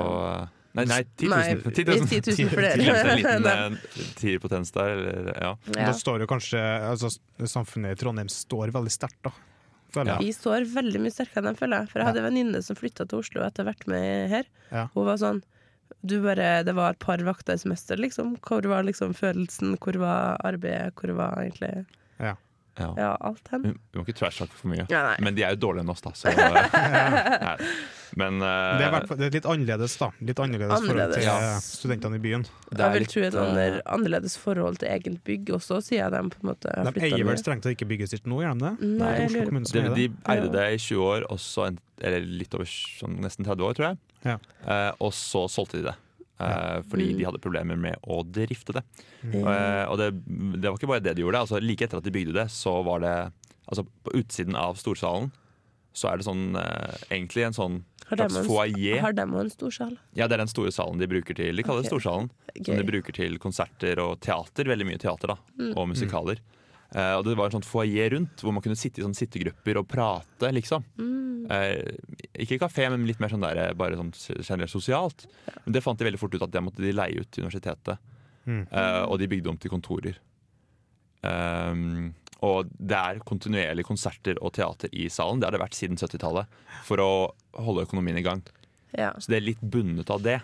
Nei, 0.71 0.85
nei 0.87 1.01
10 1.19 1.27
000. 1.27 1.31
Nei, 1.35 1.71
10 1.75 1.83
vi 1.83 1.95
000. 1.99 2.03
er 2.15 2.25
10 2.27 2.43
000 2.43 2.51
flere. 2.51 2.75
Glemte 2.79 3.11
en 3.11 3.17
liten 3.19 3.47
eh, 3.51 4.03
tierpotens 4.19 4.71
der. 4.75 4.91
Eller, 4.95 5.31
ja. 5.35 5.53
Ja. 5.75 5.87
Da 5.89 5.95
står 5.97 6.23
jo 6.23 6.27
kanskje 6.31 6.59
altså, 6.61 7.11
Samfunnet 7.43 7.97
i 7.97 7.99
Trondheim 7.99 8.29
står 8.31 8.71
veldig 8.75 8.93
sterkt, 8.93 9.19
da. 9.27 9.33
Føler 9.91 10.13
jeg. 10.13 10.29
Vi 10.29 10.35
står 10.35 10.67
veldig 10.71 11.01
mye 11.03 11.11
sterkere 11.11 11.41
enn 11.43 11.49
dem, 11.49 11.57
føler 11.59 11.81
jeg. 11.81 11.91
For 11.91 11.99
jeg 11.99 12.07
hadde 12.07 12.21
en 12.23 12.27
venninne 12.29 12.61
som 12.63 12.79
flytta 12.79 13.07
til 13.11 13.19
Oslo 13.19 13.43
etter 13.43 13.67
hvert 13.67 13.83
med 13.91 14.31
her. 14.31 14.47
Ja. 14.71 14.85
Hun 14.93 15.09
var 15.09 15.19
sånn 15.19 15.41
du 16.03 16.15
bare, 16.23 16.63
Det 16.65 16.73
var 16.75 16.91
et 16.95 16.99
par 16.99 17.17
vakter 17.25 17.53
i 17.53 17.61
semester, 17.61 17.97
liksom. 17.97 18.35
Hvor 18.41 18.65
var 18.69 18.83
liksom 18.87 19.13
følelsen? 19.13 19.75
Hvor 19.77 19.97
var 20.01 20.37
arbeidet? 20.43 20.93
Hvor 20.95 21.13
var 21.15 21.37
egentlig 21.43 21.85
Ja. 22.19 22.35
Ja, 22.79 23.17
alt 23.19 23.47
hen. 23.51 23.65
Vi 23.91 23.99
må 23.99 24.05
ikke 24.07 24.15
trash-talke 24.17 24.55
for 24.57 24.71
mye. 24.71 24.85
Ja. 24.89 25.15
Men 25.21 25.35
de 25.35 25.43
er 25.43 25.51
jo 25.53 25.59
dårligere 25.67 25.83
enn 25.83 25.91
oss, 25.91 26.01
da. 26.01 26.13
Så. 26.15 26.31
Men 28.19 28.41
uh, 28.43 28.77
Det 28.79 28.85
er, 28.87 29.05
det 29.19 29.25
er 29.27 29.33
litt 29.37 29.45
annerledes, 29.47 29.93
da. 29.99 30.09
Litt 30.27 30.39
annerledes, 30.43 30.83
forhold 30.87 31.13
til 31.13 31.23
Ja. 31.23 31.35
studentene 31.63 32.17
i 32.17 32.23
byen. 32.23 32.43
det 32.71 32.79
Jeg 32.81 32.91
vil 32.95 33.03
litt, 33.05 33.11
tro 33.13 33.21
et 33.27 33.35
eh, 33.35 33.43
ander, 33.43 33.77
annerledes 33.85 34.35
forhold 34.41 34.79
til 34.81 34.89
eget 34.91 35.19
bygg 35.27 35.51
også, 35.55 35.79
sier 35.85 36.09
de 36.11 36.23
på 36.33 36.41
en 36.41 36.49
måte 36.51 36.73
har 36.75 36.91
De 36.91 37.05
eier 37.07 37.23
vel 37.27 37.39
strengt 37.39 37.63
tatt 37.63 37.75
ikke 37.77 37.87
bygget 37.91 38.09
sitt 38.15 38.25
nå, 38.27 38.41
gjør 38.43 38.57
de 38.59 38.65
det? 38.65 38.73
Nei, 38.81 38.97
Det 38.97 39.21
er 39.21 39.25
Oslo 39.29 39.45
kommune 39.51 39.69
som 39.69 39.77
de, 39.77 39.93
de 39.95 40.07
det. 40.09 40.17
eide 40.35 40.51
det 40.57 40.65
i 40.73 40.81
20 40.87 41.05
år, 41.07 41.27
og 41.31 41.39
så 41.39 41.67
en, 41.69 41.79
eller 42.01 42.27
litt 42.41 42.57
over 42.57 42.67
sånn, 42.71 43.19
nesten 43.23 43.47
30 43.47 43.67
år, 43.69 43.77
tror 43.79 43.87
jeg. 43.91 44.01
Ja. 44.27 44.37
Eh, 44.65 44.91
og 45.01 45.13
så 45.17 45.45
solgte 45.51 45.79
de 45.81 45.87
det. 45.89 45.95
Eh, 46.41 46.79
fordi 46.89 47.11
de 47.19 47.25
hadde 47.27 47.41
problemer 47.43 47.77
med 47.77 47.99
å 48.09 48.23
drifte 48.25 48.73
det. 48.79 48.81
Mm. 49.21 49.35
Eh, 49.45 49.83
og 49.91 49.97
det, 50.01 50.07
det 50.57 50.65
var 50.71 50.79
ikke 50.79 50.89
bare 50.89 51.03
det 51.05 51.13
de 51.17 51.21
gjorde. 51.25 51.43
Altså, 51.45 51.59
like 51.61 51.85
etter 51.85 52.01
at 52.01 52.07
de 52.07 52.13
bygde 52.15 52.33
det, 52.39 52.47
så 52.53 52.79
var 52.87 53.03
det 53.05 53.15
Altså 53.71 53.85
på 54.03 54.11
utsiden 54.17 54.55
av 54.57 54.73
storsalen 54.75 55.29
så 55.95 56.09
er 56.09 56.17
det 56.19 56.25
sånn 56.25 56.55
eh, 56.59 56.95
egentlig 57.13 57.43
en 57.45 57.53
sånn 57.55 57.75
slags 58.09 58.39
foajé. 58.47 58.97
Har 58.99 59.13
de 59.15 59.23
en 59.23 59.51
storsal? 59.53 59.93
Ja, 60.17 60.25
det 60.27 60.35
er 60.35 60.41
den 60.43 60.51
store 60.51 60.71
salen 60.75 60.99
de 60.99 61.07
bruker 61.07 61.37
til 61.37 61.55
De 61.55 61.63
kaller 61.63 61.85
det 61.85 61.91
Storsalen. 61.91 62.27
Storsalen. 62.31 62.65
Som 62.67 62.79
de 62.81 62.87
bruker 62.89 63.15
til 63.15 63.37
konserter 63.39 64.01
og 64.03 64.17
teater. 64.25 64.67
Veldig 64.67 64.87
mye 64.89 64.99
teater 64.99 65.31
da, 65.35 65.37
Mm. 65.59 65.71
og 65.77 65.87
musikaler. 65.93 66.41
Eh, 66.91 67.13
og 67.15 67.23
det 67.23 67.37
var 67.39 67.47
en 67.47 67.55
sånn 67.59 67.67
foajé 67.67 68.09
rundt, 68.11 68.41
hvor 68.43 68.55
man 68.55 68.63
kunne 68.63 68.79
sitte 68.79 68.99
i 68.99 69.05
sånne 69.05 69.15
sittegrupper 69.15 69.79
og 69.79 69.87
prate, 69.91 70.49
liksom. 70.55 70.83
Mm. 70.99 71.45
Eh, 71.51 71.93
ikke 72.43 72.59
kafé, 72.65 72.89
men 72.91 73.05
litt 73.07 73.21
mer 73.23 73.31
sånn 73.31 73.45
der, 73.45 73.75
bare 73.79 73.99
sånn 73.99 74.11
generelt 74.41 74.73
sosialt. 74.73 75.27
Men 75.63 75.77
det 75.77 75.83
fant 75.85 75.99
de 75.99 76.09
veldig 76.09 76.19
fort 76.19 76.35
ut 76.35 76.43
at 76.43 76.51
det 76.51 76.63
måtte 76.65 76.83
de 76.83 76.91
leie 76.95 77.23
ut 77.23 77.31
til 77.31 77.45
universitetet. 77.45 78.01
Mm. 78.43 78.65
Eh, 78.67 79.03
og 79.05 79.21
de 79.21 79.29
bygde 79.31 79.53
om 79.53 79.59
til 79.61 79.71
kontorer. 79.71 80.19
Um, 81.21 82.15
og 82.41 82.71
det 82.73 82.97
er 82.97 83.19
kontinuerlig 83.21 83.85
konserter 83.85 84.39
og 84.41 84.55
teater 84.57 84.89
i 84.97 85.05
salen. 85.13 85.39
Det 85.39 85.47
har 85.47 85.55
det 85.55 85.61
vært 85.61 85.77
siden 85.77 85.99
70-tallet. 85.99 86.49
For 86.87 87.01
å 87.03 87.11
holde 87.61 87.85
økonomien 87.85 88.17
i 88.17 88.25
gang. 88.25 88.41
Ja, 88.97 89.13
Så 89.21 89.31
det 89.31 89.37
er 89.37 89.45
litt 89.51 89.61
bundet 89.61 90.09
av 90.11 90.23
det. 90.25 90.39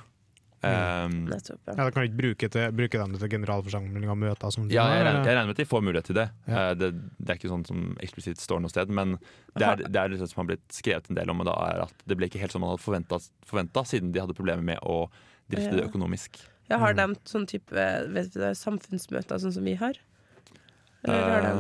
Um, 0.58 1.28
nettopp. 1.30 1.60
Ja. 1.68 1.74
Ja, 1.76 1.84
da 1.84 1.92
kan 1.94 2.02
du 2.02 2.08
ikke 2.08 2.18
bruke, 2.18 2.48
til, 2.50 2.72
bruke 2.74 2.98
dem 2.98 3.14
til 3.22 3.30
generalforsamling 3.30 4.10
og 4.10 4.18
møter? 4.18 4.50
Som 4.54 4.66
Ja, 4.74 4.88
jeg 4.90 5.06
regner, 5.06 5.20
jeg 5.22 5.36
regner 5.38 5.52
med 5.52 5.54
at 5.54 5.62
de 5.62 5.68
får 5.70 5.84
mulighet 5.86 6.10
til 6.10 6.18
det. 6.18 6.26
Ja. 6.48 6.64
Uh, 6.72 6.74
det. 6.80 6.90
Det 7.20 7.30
er 7.30 7.40
ikke 7.40 7.52
sånn 7.54 7.66
som 7.70 7.84
eksplisitt 8.02 8.42
står 8.42 8.64
noe 8.64 8.74
sted, 8.74 8.90
men 8.90 9.18
det 9.54 9.68
er 9.68 9.84
det, 9.86 10.02
er 10.02 10.14
det 10.16 10.20
som 10.24 10.42
har 10.42 10.50
blitt 10.50 10.66
skrevet 10.74 11.12
en 11.12 11.20
del 11.20 11.30
om, 11.34 11.46
og 11.46 11.50
da 11.52 11.56
er 11.70 11.86
at 11.86 12.06
det 12.10 12.18
ble 12.18 12.30
ikke 12.32 12.42
helt 12.42 12.56
som 12.56 12.66
man 12.66 12.74
hadde 12.74 12.86
forventa, 13.46 13.86
siden 13.86 14.14
de 14.16 14.24
hadde 14.24 14.38
problemer 14.38 14.66
med 14.74 14.82
å 14.82 15.06
drifte 15.52 15.78
det 15.78 15.86
økonomisk. 15.88 16.42
Jeg 16.68 16.82
har 16.82 16.98
de 16.98 17.08
sånn 17.30 17.46
type 17.48 17.88
vet 18.12 18.34
du, 18.34 18.42
er 18.44 18.58
samfunnsmøter 18.58 19.40
sånn 19.40 19.54
som 19.56 19.68
vi 19.68 19.78
har? 19.80 19.96
Eller 21.06 21.30
har 21.32 21.46
de 21.46 21.54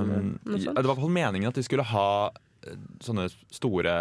noe 0.43 0.59
sånt? 0.59 0.75
det 0.75 0.89
var 0.89 0.99
på 0.99 1.09
meningen 1.11 1.47
at 1.47 1.55
de 1.55 1.63
skulle 1.63 1.85
ha 1.87 2.09
eh, 2.65 2.75
sånne 3.05 3.29
store 3.53 3.93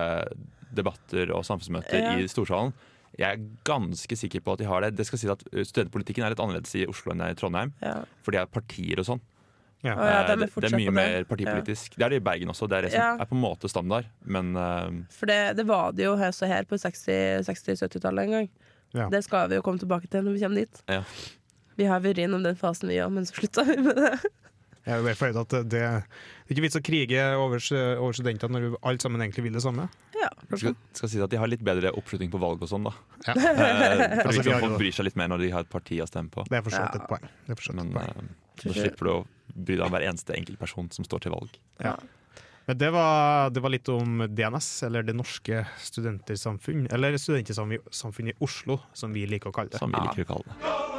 debatter 0.77 1.31
og 1.37 1.45
samfunnsmøter 1.47 2.01
Ja. 2.01 2.15
i 2.19 2.27
Storsalen. 2.31 2.75
Jeg 3.19 3.33
er 3.39 3.47
ganske 3.65 4.17
sikker 4.19 4.41
på 4.45 4.53
at 4.53 4.59
de 4.61 4.67
har 4.69 4.81
det. 4.85 4.91
Det 4.99 5.07
skal 5.09 5.19
si 5.19 5.29
at 5.33 5.43
eh, 5.53 5.65
Studentpolitikken 5.65 6.25
er 6.27 6.35
litt 6.35 6.43
annerledes 6.43 6.75
i 6.77 6.85
Oslo 6.91 7.13
enn 7.15 7.23
i 7.31 7.35
Trondheim, 7.39 7.73
Ja. 7.83 8.03
for 8.23 8.33
de 8.37 8.39
har 8.43 8.47
partier 8.47 9.01
og 9.01 9.07
sånn. 9.09 9.21
Ja. 9.85 9.93
Oh, 9.95 10.05
ja, 10.09 10.21
Eh, 10.25 10.37
det, 10.37 10.51
det 10.57 10.69
er 10.73 10.77
mye 10.77 10.91
det. 10.91 10.95
mer 10.97 11.25
partipolitisk. 11.29 11.97
Det 11.97 12.05
er 12.05 12.09
det 12.11 12.17
i 12.21 12.25
Bergen 12.25 12.49
også. 12.53 12.67
Det 12.69 12.77
er 12.79 12.83
det 12.89 12.93
som 12.93 13.01
Ja. 13.01 13.11
er 13.23 13.27
på 13.29 13.37
en 13.37 13.43
måte 13.43 13.69
standard. 13.71 14.07
Men 14.25 14.57
uh... 14.57 14.91
For 15.11 15.27
det, 15.27 15.57
det 15.57 15.67
var 15.69 15.93
det 15.93 16.05
jo 16.09 16.17
her, 16.17 16.33
så 16.33 16.47
her 16.49 16.65
på 16.65 16.77
60-70-tallet 16.81 18.25
en 18.25 18.31
gang. 18.37 18.49
Ja. 18.97 19.09
Det 19.13 19.23
skal 19.25 19.49
vi 19.51 19.57
jo 19.59 19.63
komme 19.67 19.79
tilbake 19.83 20.09
til 20.11 20.25
når 20.25 20.33
vi 20.37 20.41
kommer 20.45 20.57
dit. 20.65 20.83
Ja. 20.89 21.03
Vi 21.77 21.85
har 21.85 22.01
vært 22.01 22.19
innom 22.23 22.43
den 22.43 22.57
fasen, 22.57 22.89
vi 22.89 22.97
òg, 23.05 23.13
men 23.13 23.27
så 23.29 23.37
slutta 23.37 23.65
vi 23.69 23.77
med 23.85 23.97
det. 24.01 24.13
Jeg 24.87 25.03
er 25.11 25.17
fornøyd 25.19 25.39
at 25.41 25.55
det, 25.55 25.61
det 25.73 25.81
er 25.83 26.05
ikke 26.53 26.63
vits 26.63 26.79
å 26.79 26.83
krige 26.87 27.23
over, 27.41 27.63
over 27.99 28.15
studentene 28.15 28.55
når 28.55 28.67
vi 28.67 28.79
alle 28.87 29.03
sammen 29.03 29.25
egentlig 29.25 29.43
vil 29.49 29.57
det 29.59 29.63
samme. 29.65 29.89
Ja. 30.15 30.29
skal, 30.55 30.77
skal 30.95 31.11
si 31.11 31.23
at 31.25 31.33
de 31.33 31.41
har 31.43 31.51
litt 31.51 31.65
bedre 31.67 31.91
oppslutning 31.99 32.31
på 32.31 32.39
valg 32.39 32.63
og 32.63 32.71
sånn, 32.71 32.87
da. 32.87 32.95
Ja. 33.27 33.35
Eh, 33.37 34.05
for 34.23 34.27
Altså, 34.29 34.43
liksom, 34.45 34.61
folk 34.63 34.79
bryr 34.79 34.95
seg 34.95 35.09
litt 35.09 35.19
mer 35.19 35.33
når 35.33 35.43
de 35.43 35.51
har 35.57 35.67
et 35.67 35.73
parti 35.73 35.99
å 36.03 36.07
stemme 36.07 36.31
på. 36.31 36.47
Det 36.47 36.61
er 36.61 36.63
for 36.67 36.77
Ja. 36.79 36.87
et 36.95 37.09
poeng. 37.11 37.27
Det 37.49 37.57
er 37.59 37.75
Men 37.75 37.91
et 37.91 37.97
poeng. 37.99 38.31
eh, 38.31 38.63
da 38.63 38.77
slipper 38.79 39.11
du 39.11 39.13
å 39.17 39.19
bry 39.57 39.75
deg 39.77 39.87
om 39.89 39.97
hver 39.97 40.07
eneste 40.07 40.37
enkeltperson 40.39 40.93
som 40.95 41.09
står 41.09 41.27
til 41.27 41.35
valg. 41.35 41.59
Ja. 41.83 41.97
Men 42.67 42.79
det 42.79 42.89
var, 42.95 43.51
det 43.55 43.63
var 43.63 43.71
litt 43.71 43.89
om 43.91 44.25
DNS, 44.27 44.71
eller 44.89 45.03
Det 45.07 45.15
norske 45.15 45.65
studentersamfunn. 45.79 46.89
Eller 46.91 47.15
Studentersamfunnet 47.19 48.35
i 48.35 48.39
Oslo, 48.43 48.81
som 48.93 49.15
vi 49.15 49.27
liker 49.27 49.51
å 49.51 49.55
kalle 49.55 49.71
det. 49.71 49.79
Som 49.83 49.95
vi 49.95 50.03
liker 50.03 50.27
å 50.27 50.35
kalle 50.35 50.51
det 50.51 50.96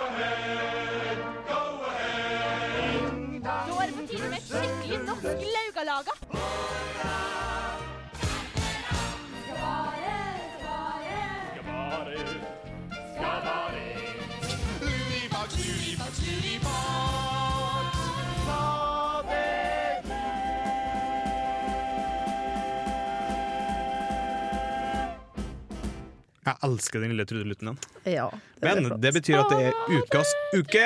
Jeg 26.47 26.55
elsker 26.63 27.03
den 27.03 27.11
lille 27.11 27.25
trudelutten 27.27 27.67
igjen. 27.73 27.79
Ja, 28.15 28.27
Men 28.63 28.85
flott. 28.87 29.01
det 29.03 29.11
betyr 29.17 29.41
at 29.41 29.49
det 29.51 29.65
er 29.67 29.99
ukas 29.99 30.31
uke! 30.55 30.85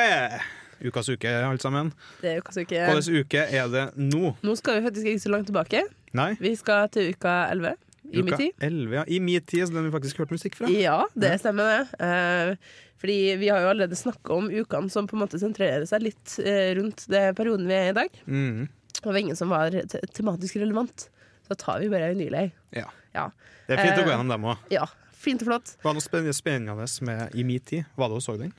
Ukas 0.82 1.10
uke, 1.14 1.30
alle 1.46 1.62
sammen. 1.62 1.92
Det 2.24 2.32
er 2.32 2.40
ukas 2.42 2.58
uke. 2.58 2.80
Hvilken 2.90 3.20
uke 3.22 3.42
er 3.54 3.68
det 3.70 3.84
nå? 4.02 4.32
Nå 4.42 4.56
skal 4.58 4.80
vi 4.80 4.86
faktisk 4.88 5.10
ikke 5.12 5.22
så 5.22 5.30
langt 5.36 5.46
tilbake. 5.52 5.84
Nei? 6.18 6.32
Vi 6.42 6.56
skal 6.58 6.88
til 6.90 7.12
uka 7.14 7.36
11 7.54 7.76
i 8.12 8.24
Uka 8.26 8.40
tid. 8.42 8.56
11, 8.66 8.96
ja. 8.98 9.04
I 9.08 9.20
min 9.24 9.44
tid, 9.46 9.68
så 9.70 9.76
den 9.76 9.86
vi 9.86 9.92
faktisk 9.94 10.18
hørt 10.24 10.34
musikk 10.34 10.58
fra. 10.58 10.68
Ja, 10.74 11.04
det 11.14 11.36
stemmer 11.44 11.70
det. 11.70 11.84
Uh, 12.02 12.82
fordi 13.02 13.20
vi 13.40 13.52
har 13.54 13.62
jo 13.64 13.70
allerede 13.72 13.96
snakka 13.96 14.34
om 14.36 14.50
ukene 14.50 14.90
som 14.92 15.06
på 15.08 15.16
en 15.16 15.22
måte 15.24 15.40
sentrerer 15.40 15.86
seg 15.90 16.02
litt 16.10 16.34
uh, 16.42 16.72
rundt 16.82 17.06
det 17.14 17.22
perioden 17.38 17.70
vi 17.70 17.78
er 17.78 17.92
i 17.94 17.98
dag. 18.02 18.18
Mm. 18.26 18.66
Det 18.98 19.06
var 19.08 19.22
ingen 19.22 19.38
som 19.38 19.54
var 19.54 19.70
te 19.72 20.02
tematisk 20.18 20.58
relevant. 20.60 21.06
Så 21.46 21.54
da 21.54 21.60
tar 21.62 21.80
vi 21.86 21.92
bare 21.94 22.10
en 22.16 22.20
ny 22.20 22.28
lei. 22.34 22.48
Ja. 22.76 22.90
Ja. 23.14 23.30
Det 23.70 23.78
er 23.78 23.86
fint 23.86 24.02
å 24.02 24.04
gå 24.04 24.10
Eh, 24.10 24.16
gjennom 24.18 24.34
dem 24.34 24.50
òg. 24.50 24.66
ja. 24.74 24.90
Fint 25.22 25.44
og 25.46 25.52
flott. 25.52 25.76
Var 25.84 25.94
det 25.94 26.02
noe 26.02 26.34
spennende 26.34 26.88
med 27.08 27.36
I 27.38 27.44
min 27.46 27.62
tid? 27.62 27.86
Var 28.00 28.10
det 28.10 28.18
du 28.20 28.26
så 28.26 28.38
den? 28.42 28.52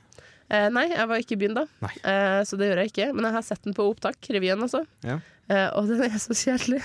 Eh, 0.53 0.67
nei, 0.71 0.85
jeg 0.91 1.07
var 1.09 1.19
ikke 1.23 1.35
i 1.35 1.39
byen 1.41 1.55
da, 1.57 1.63
eh, 1.83 2.41
så 2.47 2.57
det 2.59 2.67
gjør 2.69 2.81
jeg 2.83 2.91
ikke. 2.93 3.07
Men 3.15 3.25
jeg 3.29 3.35
har 3.37 3.45
sett 3.47 3.63
den 3.65 3.75
på 3.75 3.85
opptak, 3.89 4.19
revyen 4.35 4.61
altså. 4.63 4.83
Ja. 5.03 5.17
Eh, 5.49 5.69
og 5.75 5.87
den 5.91 6.03
er 6.07 6.15
så 6.21 6.35
kjedelig. 6.37 6.81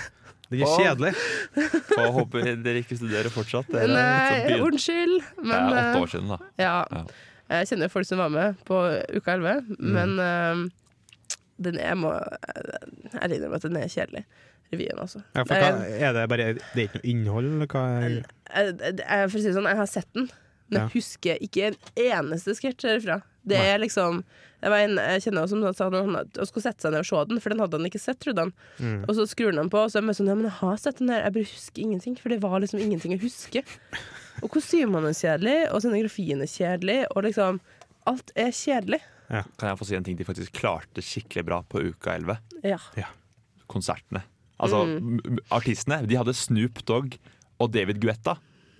Det 0.49 0.63
er 0.65 0.71
kjedelig. 0.81 1.11
Og 1.99 2.07
håper 2.15 2.47
dere 2.65 2.81
ikke 2.81 2.97
studerer 2.97 3.29
fortsatt. 3.29 3.67
Dere 3.69 3.85
er 3.85 4.47
Nei, 4.49 4.59
unnskyld. 4.65 5.19
Men. 5.43 5.51
Det 5.51 5.59
er 5.59 5.69
åtte 5.69 5.83
eh, 5.93 6.01
år 6.01 6.13
siden, 6.15 6.31
da. 6.33 6.39
ja. 6.63 6.75
Ja. 6.91 7.03
Jeg 7.49 7.65
kjenner 7.71 7.87
jo 7.89 7.93
folk 7.95 8.05
som 8.05 8.19
var 8.21 8.29
med 8.33 8.59
på 8.67 8.79
uka 9.17 9.33
11, 9.37 9.53
Mm. 9.69 9.93
men 9.95 10.11
eh, 10.21 10.65
den 11.65 11.79
er 11.81 11.95
må 11.97 12.11
Jeg 12.13 13.31
innrømmer 13.35 13.55
at 13.57 13.65
den 13.65 13.77
er 13.79 13.87
kjedelig. 13.89 14.25
Revyen, 14.73 14.99
altså. 15.01 15.23
Ja, 15.33 15.43
for 15.43 15.55
hva, 15.55 15.69
er 15.87 16.13
det 16.13 16.27
bare 16.29 16.51
Det 16.59 16.83
er 16.83 16.85
ikke 16.87 16.99
noe 17.01 17.09
innhold? 17.13 17.49
Eller 17.55 17.71
hva? 17.71 17.85
er- 18.03 18.19
Jeg, 18.49 18.75
jeg, 18.99 19.29
for 19.31 19.37
å 19.37 19.41
si 19.41 19.47
det 19.47 19.55
sånn, 19.57 19.69
jeg 19.69 19.77
har 19.81 19.89
sett 19.89 20.13
den, 20.13 20.29
men 20.69 20.81
jeg 20.81 20.93
husker 20.97 21.41
ikke 21.45 21.71
en 21.71 21.77
eneste 21.95 22.53
sketsj 22.57 22.85
derfra. 22.85 23.21
Det 23.49 23.57
Nei. 23.57 23.65
er 23.73 23.81
liksom 23.81 24.23
det 24.59 24.69
var 24.73 24.81
en 24.83 24.97
jeg 24.99 25.21
kjenner 25.23 25.47
som 25.47 25.61
sa 25.71 25.85
at 25.87 25.93
han 25.95 26.47
skulle 26.49 26.65
sette 26.65 26.83
seg 26.83 26.91
ned 26.91 26.99
og 27.05 27.07
se 27.07 27.19
den, 27.29 27.39
for 27.39 27.53
den 27.53 27.61
hadde 27.63 27.77
han 27.79 27.87
ikke 27.87 28.01
sett, 28.01 28.19
trodde 28.19 28.43
han. 28.43 28.53
Mm. 28.83 29.05
Og 29.07 29.13
så 29.15 29.25
skrur 29.31 29.55
han 29.55 29.69
på, 29.71 29.85
og 29.85 29.91
så 29.91 30.01
er 30.01 30.09
jeg 30.09 30.17
sånn 30.19 30.31
Ja, 30.31 30.35
men 30.35 30.49
jeg 30.49 30.57
har 30.59 30.81
sett 30.83 30.99
den 30.99 31.11
der, 31.11 31.23
jeg 31.23 31.35
bare 31.37 31.51
husker 31.53 31.83
ingenting, 31.85 32.17
for 32.19 32.33
det 32.33 32.41
var 32.43 32.57
liksom 32.59 32.81
ingenting 32.83 33.15
å 33.15 33.21
huske. 33.23 33.63
Og 34.43 34.51
kostymene 34.51 35.13
er 35.13 35.15
kjedelig, 35.15 35.55
og 35.71 35.83
scenografien 35.83 36.43
er 36.43 36.51
kjedelig, 36.51 36.99
og 37.15 37.23
liksom 37.29 37.61
Alt 38.09 38.31
er 38.39 38.51
kjedelig. 38.55 38.99
Kan 39.29 39.67
jeg 39.69 39.77
få 39.77 39.85
si 39.85 39.95
en 39.95 40.05
ting 40.07 40.15
de 40.17 40.25
faktisk 40.25 40.55
klarte 40.57 41.03
skikkelig 41.05 41.43
bra 41.45 41.59
på 41.61 41.81
uka 41.91 42.15
11? 42.17 42.39
Ja. 42.65 42.79
Konsertene. 43.69 44.23
Altså, 44.59 44.83
Mm. 44.99 45.39
artistene 45.55 46.01
de 46.07 46.15
hadde 46.19 46.33
Snoop 46.35 46.81
Dogg 46.85 47.17
og 47.59 47.71
David 47.71 47.99
Guetta. 48.03 48.37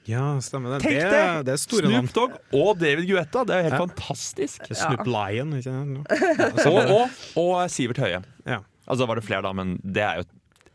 Ja, 0.10 0.40
stemmer 0.42 0.74
det. 0.78 0.82
Tenk 0.88 0.96
det, 0.98 1.12
det! 1.12 1.46
det 1.46 1.54
er 1.54 1.60
store. 1.62 1.86
Snoop 1.88 2.14
Dogg 2.16 2.38
og 2.58 2.80
David 2.82 3.06
Guetta! 3.08 3.44
Det 3.46 3.54
er 3.56 3.60
jo 3.64 3.70
helt 3.70 3.78
Ja. 3.78 3.86
fantastisk. 3.86 4.62
Er 4.72 4.76
Snoop 4.80 5.06
Lion, 5.08 5.54
ikke 5.54 5.70
sant? 5.70 6.08
Og, 6.68 6.80
og, 6.96 7.10
og 7.38 7.70
Sivert 7.70 7.98
Høie. 8.02 8.24
Ja. 8.48 8.60
Altså 8.90 9.06
var 9.08 9.16
det 9.20 9.24
flere, 9.28 9.44
da, 9.46 9.52
men 9.54 9.76
det 9.86 10.02
er 10.02 10.16
jo 10.22 10.26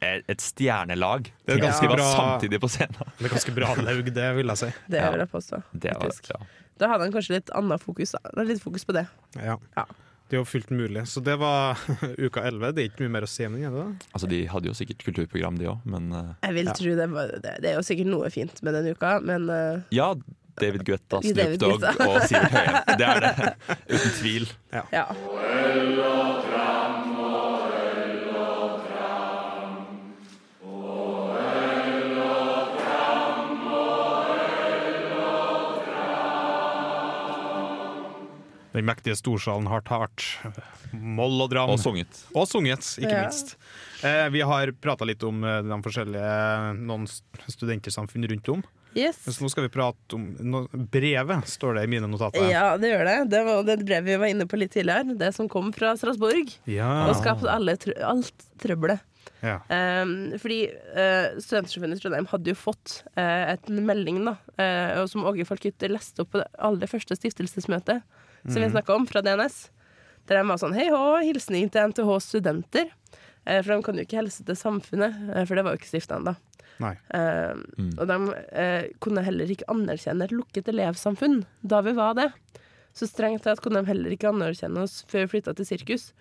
et, 0.04 0.38
stjernelag. 0.44 1.30
Det 1.49 1.56
er 1.56 1.62
ganske 1.64 1.88
bra- 1.88 2.11
samtidig 2.14 2.61
på 2.62 2.68
scenen. 2.70 2.94
Det 3.18 3.26
er 3.26 3.32
ganske 3.34 3.54
bra 3.56 3.75
laug, 3.80 4.04
det 4.14 4.28
vil 4.37 4.46
jeg 4.52 4.61
si. 4.61 4.70
Det 4.92 5.00
vil 5.11 5.23
jeg 5.25 5.30
påstå. 5.32 5.62
Det 5.73 5.94
var, 5.96 6.12
ja. 6.30 6.38
Da 6.78 6.88
hadde 6.92 7.06
han 7.08 7.12
kanskje 7.14 7.37
litt 7.38 7.50
annet 7.56 7.80
fokus. 7.82 8.12
Da. 8.14 8.42
Litt 8.44 8.61
fokus 8.62 8.84
på 8.84 8.92
det. 8.96 9.06
Ja. 9.40 9.56
Ja. 9.76 9.84
Det 10.34 10.40
er 10.40 10.42
jo 10.42 10.46
fullt 10.50 10.70
mulig. 10.74 11.04
Så 11.06 11.20
det 11.22 11.36
var 11.38 11.78
uka 12.26 12.42
11. 12.42 12.72
Det 12.74 12.82
er 12.82 12.88
ikke 12.90 13.04
mye 13.06 13.12
mer 13.20 13.26
å 13.26 13.30
si 13.30 13.44
om 13.46 13.54
den, 13.54 13.68
er 13.68 13.70
det? 13.70 13.84
da? 13.84 14.08
Altså, 14.18 14.26
de 14.32 14.40
hadde 14.50 14.66
jo 14.66 14.74
sikkert 14.74 15.04
kulturprogram, 15.06 15.60
de 15.60 15.68
òg, 15.70 15.84
men 15.86 16.08
uh, 16.10 16.32
Jeg 16.42 16.56
vil 16.58 16.66
Ja. 16.72 16.74
tro 16.80 16.94
det, 16.98 17.06
var, 17.12 17.30
det, 17.44 17.52
det 17.62 17.70
er 17.70 17.76
jo 17.78 17.84
sikkert 17.86 18.10
noe 18.10 18.30
fint 18.34 18.58
med 18.66 18.74
den 18.80 18.90
uka, 18.96 19.12
men 19.22 19.46
uh, 19.46 19.84
ja. 19.94 20.10
David 20.58 20.84
Guetta, 20.86 21.18
Snoop 21.22 21.54
Dogg 21.62 21.86
og 22.02 22.18
Sivert 22.30 22.50
Høie. 22.54 22.82
Det 22.98 23.06
er 23.12 23.24
det, 23.28 23.32
uten 23.94 24.12
tvil. 24.18 24.50
ja. 24.94 25.06
Den 38.74 38.86
mektige 38.88 39.14
storsalen 39.18 39.68
har 39.70 39.84
tart. 39.86 40.24
Moll 40.92 41.40
og 41.44 41.50
dram. 41.52 41.70
Og 41.70 41.78
sunget. 41.78 42.24
Og 42.34 42.48
sunget, 42.50 42.82
ikke 42.98 43.12
Ja. 43.12 43.20
minst. 43.28 43.54
Eh, 44.02 44.28
vi 44.34 44.40
har 44.42 44.72
prata 44.82 45.06
litt 45.06 45.22
om 45.22 45.44
eh, 45.46 45.60
de 45.62 45.78
forskjellige 45.82 46.32
noen 46.82 47.06
st- 47.06 47.44
studentersamfunn 47.54 48.26
rundt 48.32 48.48
om. 48.50 48.64
Yes. 48.94 49.16
Så 49.26 49.42
nå 49.42 49.48
skal 49.50 49.64
vi 49.66 49.72
prate 49.74 50.14
om 50.14 50.26
no 50.40 50.64
brevet, 50.70 51.46
står 51.50 51.74
det 51.80 51.84
i 51.86 51.90
mine 51.90 52.06
notater. 52.10 52.44
Ja, 52.50 52.76
det 52.78 52.92
gjør 52.92 53.04
det. 53.08 53.16
Det 53.32 53.40
var 53.46 53.62
det 53.66 53.78
brevet 53.86 54.04
vi 54.06 54.18
var 54.22 54.30
inne 54.30 54.46
på 54.46 54.58
litt 54.58 54.70
tidligere. 54.74 55.16
Det 55.18 55.32
som 55.34 55.48
kom 55.50 55.72
fra 55.74 55.96
Strasbourg. 55.98 56.52
Ja. 56.70 57.08
Og 57.08 57.16
skapte 57.18 57.50
alle 57.50 57.74
trø 57.76 57.94
alt 58.06 58.46
trøbbelet. 58.62 59.00
Ja. 59.42 59.58
Um, 59.68 60.32
fordi 60.40 60.60
uh, 60.70 61.34
Studentersamfunnet 61.42 61.98
i 61.98 62.02
Trondheim 62.04 62.26
hadde 62.30 62.52
jo 62.54 62.56
fått 62.56 63.00
uh, 63.18 63.52
et 63.52 63.66
melding 63.68 64.22
da, 64.24 64.36
uh, 64.62 65.02
som 65.10 65.26
Åge 65.28 65.44
Falkytter 65.48 65.90
leste 65.92 66.22
opp 66.24 66.30
på 66.32 66.40
det 66.40 66.46
aller 66.64 66.86
første 66.88 67.16
stiftelsesmøtet 67.18 68.02
som 68.48 68.60
vi 68.62 68.70
snakka 68.70 68.94
om, 68.96 69.06
fra 69.08 69.22
DNS. 69.24 69.58
Der 70.28 70.40
de 70.40 70.48
var 70.48 70.60
sånn 70.60 70.76
Hei 70.76 70.88
hå, 70.92 71.02
hilsning 71.24 71.70
til 71.72 71.90
NTH 71.92 72.10
studenter. 72.24 72.90
Uh, 73.44 73.60
for 73.60 73.74
de 73.74 73.78
kan 73.84 73.98
jo 74.00 74.04
ikke 74.06 74.20
helse 74.22 74.44
til 74.46 74.56
samfunnet, 74.56 75.16
uh, 75.32 75.42
for 75.44 75.56
det 75.58 75.64
var 75.66 75.74
jo 75.76 75.82
ikke 75.82 75.92
stifta 75.92 76.18
ennå. 76.20 76.36
Nei. 76.82 76.94
Um, 77.14 77.64
Mm. 77.78 77.90
Og 77.98 78.06
de 78.08 78.94
kunne 79.02 79.22
heller 79.22 79.50
ikke 79.50 79.66
anerkjenne 79.70 80.24
et 80.26 80.32
lukket 80.34 80.68
elevsamfunn 80.70 81.44
da 81.62 81.80
vi 81.86 81.92
var 81.94 82.14
det. 82.18 82.28
Så 82.94 83.08
strengt 83.10 83.42
tatt 83.44 83.60
kunne 83.62 83.82
de 83.82 83.90
heller 83.90 84.14
ikke 84.14 84.30
anerkjenne 84.30 84.84
oss 84.86 85.02
før 85.10 85.26
vi 85.26 85.32
flytta 85.34 85.54
til 85.58 85.66
sirkus. 85.66 86.12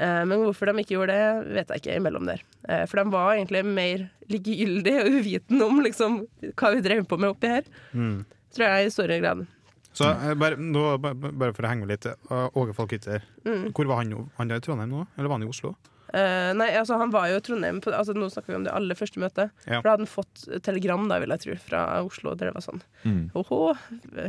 Eh, 0.00 0.22
men 0.28 0.42
hvorfor 0.44 0.68
de 0.68 0.82
ikke 0.82 0.96
gjorde 0.96 1.16
det, 1.16 1.54
vet 1.56 1.72
jeg 1.72 1.82
ikke 1.82 1.96
imellom 2.00 2.28
der. 2.28 2.42
Eh, 2.68 2.84
for 2.88 3.00
de 3.00 3.12
var 3.12 3.34
egentlig 3.34 3.62
mer 3.68 4.06
likegyldige 4.32 5.04
og 5.04 5.18
uvitende 5.18 5.68
om 5.68 5.82
liksom, 5.84 6.20
hva 6.52 6.72
vi 6.74 6.84
drev 6.84 7.04
på 7.08 7.18
med 7.20 7.32
oppi 7.34 7.52
her. 7.52 7.68
Mm. 7.92 8.22
Tror 8.52 8.68
jeg 8.68 8.86
i 8.88 8.92
større 8.92 9.20
grad. 9.22 9.44
Så 9.92 10.08
eh, 10.10 10.34
bare, 10.40 10.56
nå, 10.56 10.98
ba- 10.98 11.14
ba- 11.14 11.32
bare 11.32 11.52
for 11.56 11.62
å 11.66 11.72
henge 11.72 11.84
med 11.86 11.92
litt, 11.94 12.06
Åge 12.30 12.72
Falk 12.72 12.76
Falkytter. 12.92 13.22
Mm. 13.44 13.70
Hvor 13.76 13.86
var 13.90 14.02
han 14.02 14.12
nå? 14.12 14.26
Han 14.38 14.50
er 14.50 14.60
i 14.62 14.64
Trondheim 14.64 14.90
nå, 14.92 15.06
eller 15.16 15.28
var 15.28 15.38
han 15.40 15.46
i 15.48 15.50
Oslo? 15.52 15.74
Uh, 16.12 16.50
nei, 16.52 16.66
altså 16.76 16.98
Han 17.00 17.08
var 17.08 17.30
jo 17.30 17.38
i 17.38 17.40
Trondheim 17.40 17.78
på, 17.80 17.88
altså, 17.96 18.12
Nå 18.12 18.26
snakker 18.28 18.52
vi 18.52 18.56
om 18.58 18.64
det 18.66 18.72
aller 18.76 18.98
første 18.98 19.16
møtet. 19.22 19.48
Ja. 19.64 19.78
For 19.78 19.86
da 19.86 19.92
hadde 19.94 20.02
han 20.04 20.10
fått 20.12 20.42
telegram 20.66 21.06
da, 21.08 21.16
vil 21.22 21.32
jeg 21.32 21.40
tro, 21.40 21.54
fra 21.70 21.80
Oslo 22.04 22.34
der 22.36 22.50
det 22.50 22.56
var 22.58 22.64
sånn 22.66 22.82
Mm. 23.08 23.22
Oho, 23.34 23.72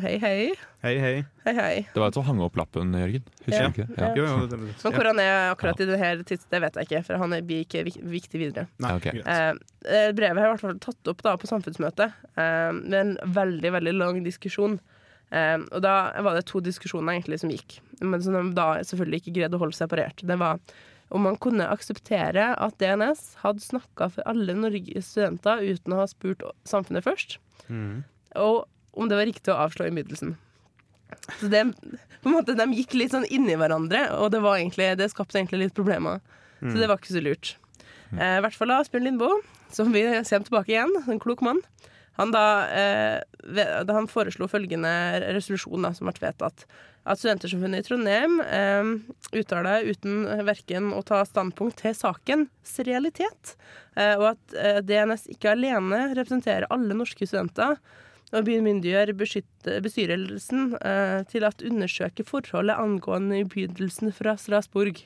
hei, 0.01 0.13
hei. 0.23 0.37
Hei, 0.81 0.93
hei. 1.03 1.17
Hei, 1.43 1.53
hei. 1.57 1.73
Det 1.93 1.99
var 1.99 2.07
jo 2.07 2.15
til 2.15 2.21
å 2.23 2.25
hange 2.29 2.45
opp 2.47 2.55
lappen, 2.57 2.95
Jørgen. 2.97 3.27
Husker 3.43 3.57
Ja. 3.59 3.67
du 3.67 3.75
ikke? 3.83 3.87
Ja. 3.99 4.07
Jo, 4.15 4.23
jo, 4.31 4.47
det, 4.47 4.57
det, 4.63 4.71
Men 4.85 4.95
hvor 4.95 5.09
han 5.11 5.19
er 5.25 5.51
akkurat 5.51 5.83
i 5.83 5.89
det 5.91 5.99
her 5.99 6.23
tids, 6.23 6.47
det 6.49 6.61
vet 6.63 6.79
jeg 6.79 6.87
ikke, 6.87 7.03
for 7.09 7.17
han 7.21 7.33
er- 7.35 7.43
blir 7.51 7.65
ikke 7.67 7.83
viktig 8.15 8.39
videre. 8.41 8.65
Nei, 8.79 8.93
okay. 8.95 9.19
Eh, 9.19 9.53
eh, 9.85 10.11
brevet 10.15 10.39
har 10.39 10.47
i 10.47 10.53
hvert 10.55 10.63
fall 10.63 10.79
tatt 10.79 11.11
opp 11.13 11.21
da 11.21 11.35
på 11.37 11.51
samfunnsmøtet 11.51 12.13
uh, 12.39 12.71
med 12.79 12.95
en 13.01 13.13
veldig 13.35 13.71
veldig 13.75 13.93
lang 13.99 14.23
diskusjon. 14.23 14.79
Eh, 15.33 15.57
og 15.73 15.81
da 15.81 15.93
var 16.21 16.37
det 16.37 16.45
to 16.51 16.61
diskusjoner 16.63 17.15
egentlig 17.17 17.39
som 17.41 17.49
gikk, 17.53 17.79
men 18.05 18.21
som 18.21 18.35
de 18.37 18.43
da 18.57 18.67
selvfølgelig 18.85 19.23
ikke 19.23 19.35
greide 19.39 19.57
å 19.57 19.63
holde 19.63 19.77
separert. 19.77 20.21
Det 20.21 20.37
var 20.41 20.59
om 21.13 21.25
man 21.27 21.35
kunne 21.41 21.65
akseptere 21.69 22.51
at 22.57 22.77
DNS 22.81 23.35
hadde 23.43 23.61
snakka 23.61 24.07
for 24.13 24.25
alle 24.29 24.53
Norges 24.57 25.11
studenter 25.13 25.61
uten 25.61 25.93
å 25.93 25.99
ha 26.03 26.07
spurt 26.09 26.45
samfunnet 26.69 27.05
først, 27.05 27.37
Mm. 27.69 28.03
og 28.35 28.65
om 28.93 29.07
det 29.09 29.15
var 29.17 29.25
riktig 29.29 29.53
å 29.53 29.57
avslå 29.63 29.85
innbydelsen. 29.87 30.35
Så 31.39 31.49
det, 31.49 31.61
på 32.23 32.29
en 32.29 32.33
måte, 32.35 32.55
De 32.57 32.65
gikk 32.75 32.93
litt 32.97 33.11
sånn 33.13 33.25
inni 33.29 33.55
hverandre, 33.55 34.11
og 34.17 34.31
det, 34.33 34.41
var 34.41 34.57
egentlig, 34.57 34.97
det 34.97 35.09
skapte 35.11 35.37
egentlig 35.39 35.67
litt 35.67 35.73
problemer. 35.77 36.19
Så 36.61 36.77
det 36.79 36.87
var 36.89 36.97
ikke 36.97 37.13
så 37.13 37.21
lurt. 37.23 37.55
Eh, 38.17 38.37
I 38.37 38.41
hvert 38.41 38.55
fall 38.55 38.67
da 38.71 38.79
Asbjørn 38.81 39.03
Lindboe, 39.03 39.41
som 39.73 39.91
vi 39.93 40.01
kommer 40.03 40.45
tilbake 40.47 40.73
igjen, 40.73 40.93
en 41.07 41.19
klok 41.19 41.41
mann. 41.45 41.61
Han, 42.19 42.33
da, 42.33 42.45
eh, 42.69 43.85
han 43.89 44.09
foreslo 44.09 44.47
følgende 44.51 44.91
resolusjon 45.33 45.87
da, 45.87 45.93
som 45.97 46.09
ble 46.09 46.27
vedtatt. 46.27 46.65
At 47.03 47.19
Studentersamfunnet 47.19 47.83
i 47.83 47.87
Trondheim 47.87 48.37
eh, 48.45 48.91
uttaler 49.41 49.89
uten 49.89 50.23
verken 50.47 50.93
å 50.95 51.01
ta 51.03 51.23
standpunkt 51.27 51.81
til 51.81 51.95
sakens 51.97 52.77
realitet, 52.85 53.57
eh, 53.97 54.13
og 54.15 54.33
at 54.35 54.55
eh, 54.55 54.79
DNS 54.85 55.27
ikke 55.33 55.55
alene 55.55 56.05
representerer 56.13 56.69
alle 56.71 56.95
norske 56.95 57.27
studenter, 57.27 57.79
og 58.33 58.47
bemyndiggjør 58.47 59.11
bestyrelsen 59.13 60.71
eh, 60.79 61.19
til 61.29 61.45
at 61.45 61.61
undersøke 61.65 62.25
forholdet 62.25 62.79
angående 62.81 63.43
innbydelsen 63.43 64.13
fra 64.15 64.33
Strasbourg. 64.41 65.03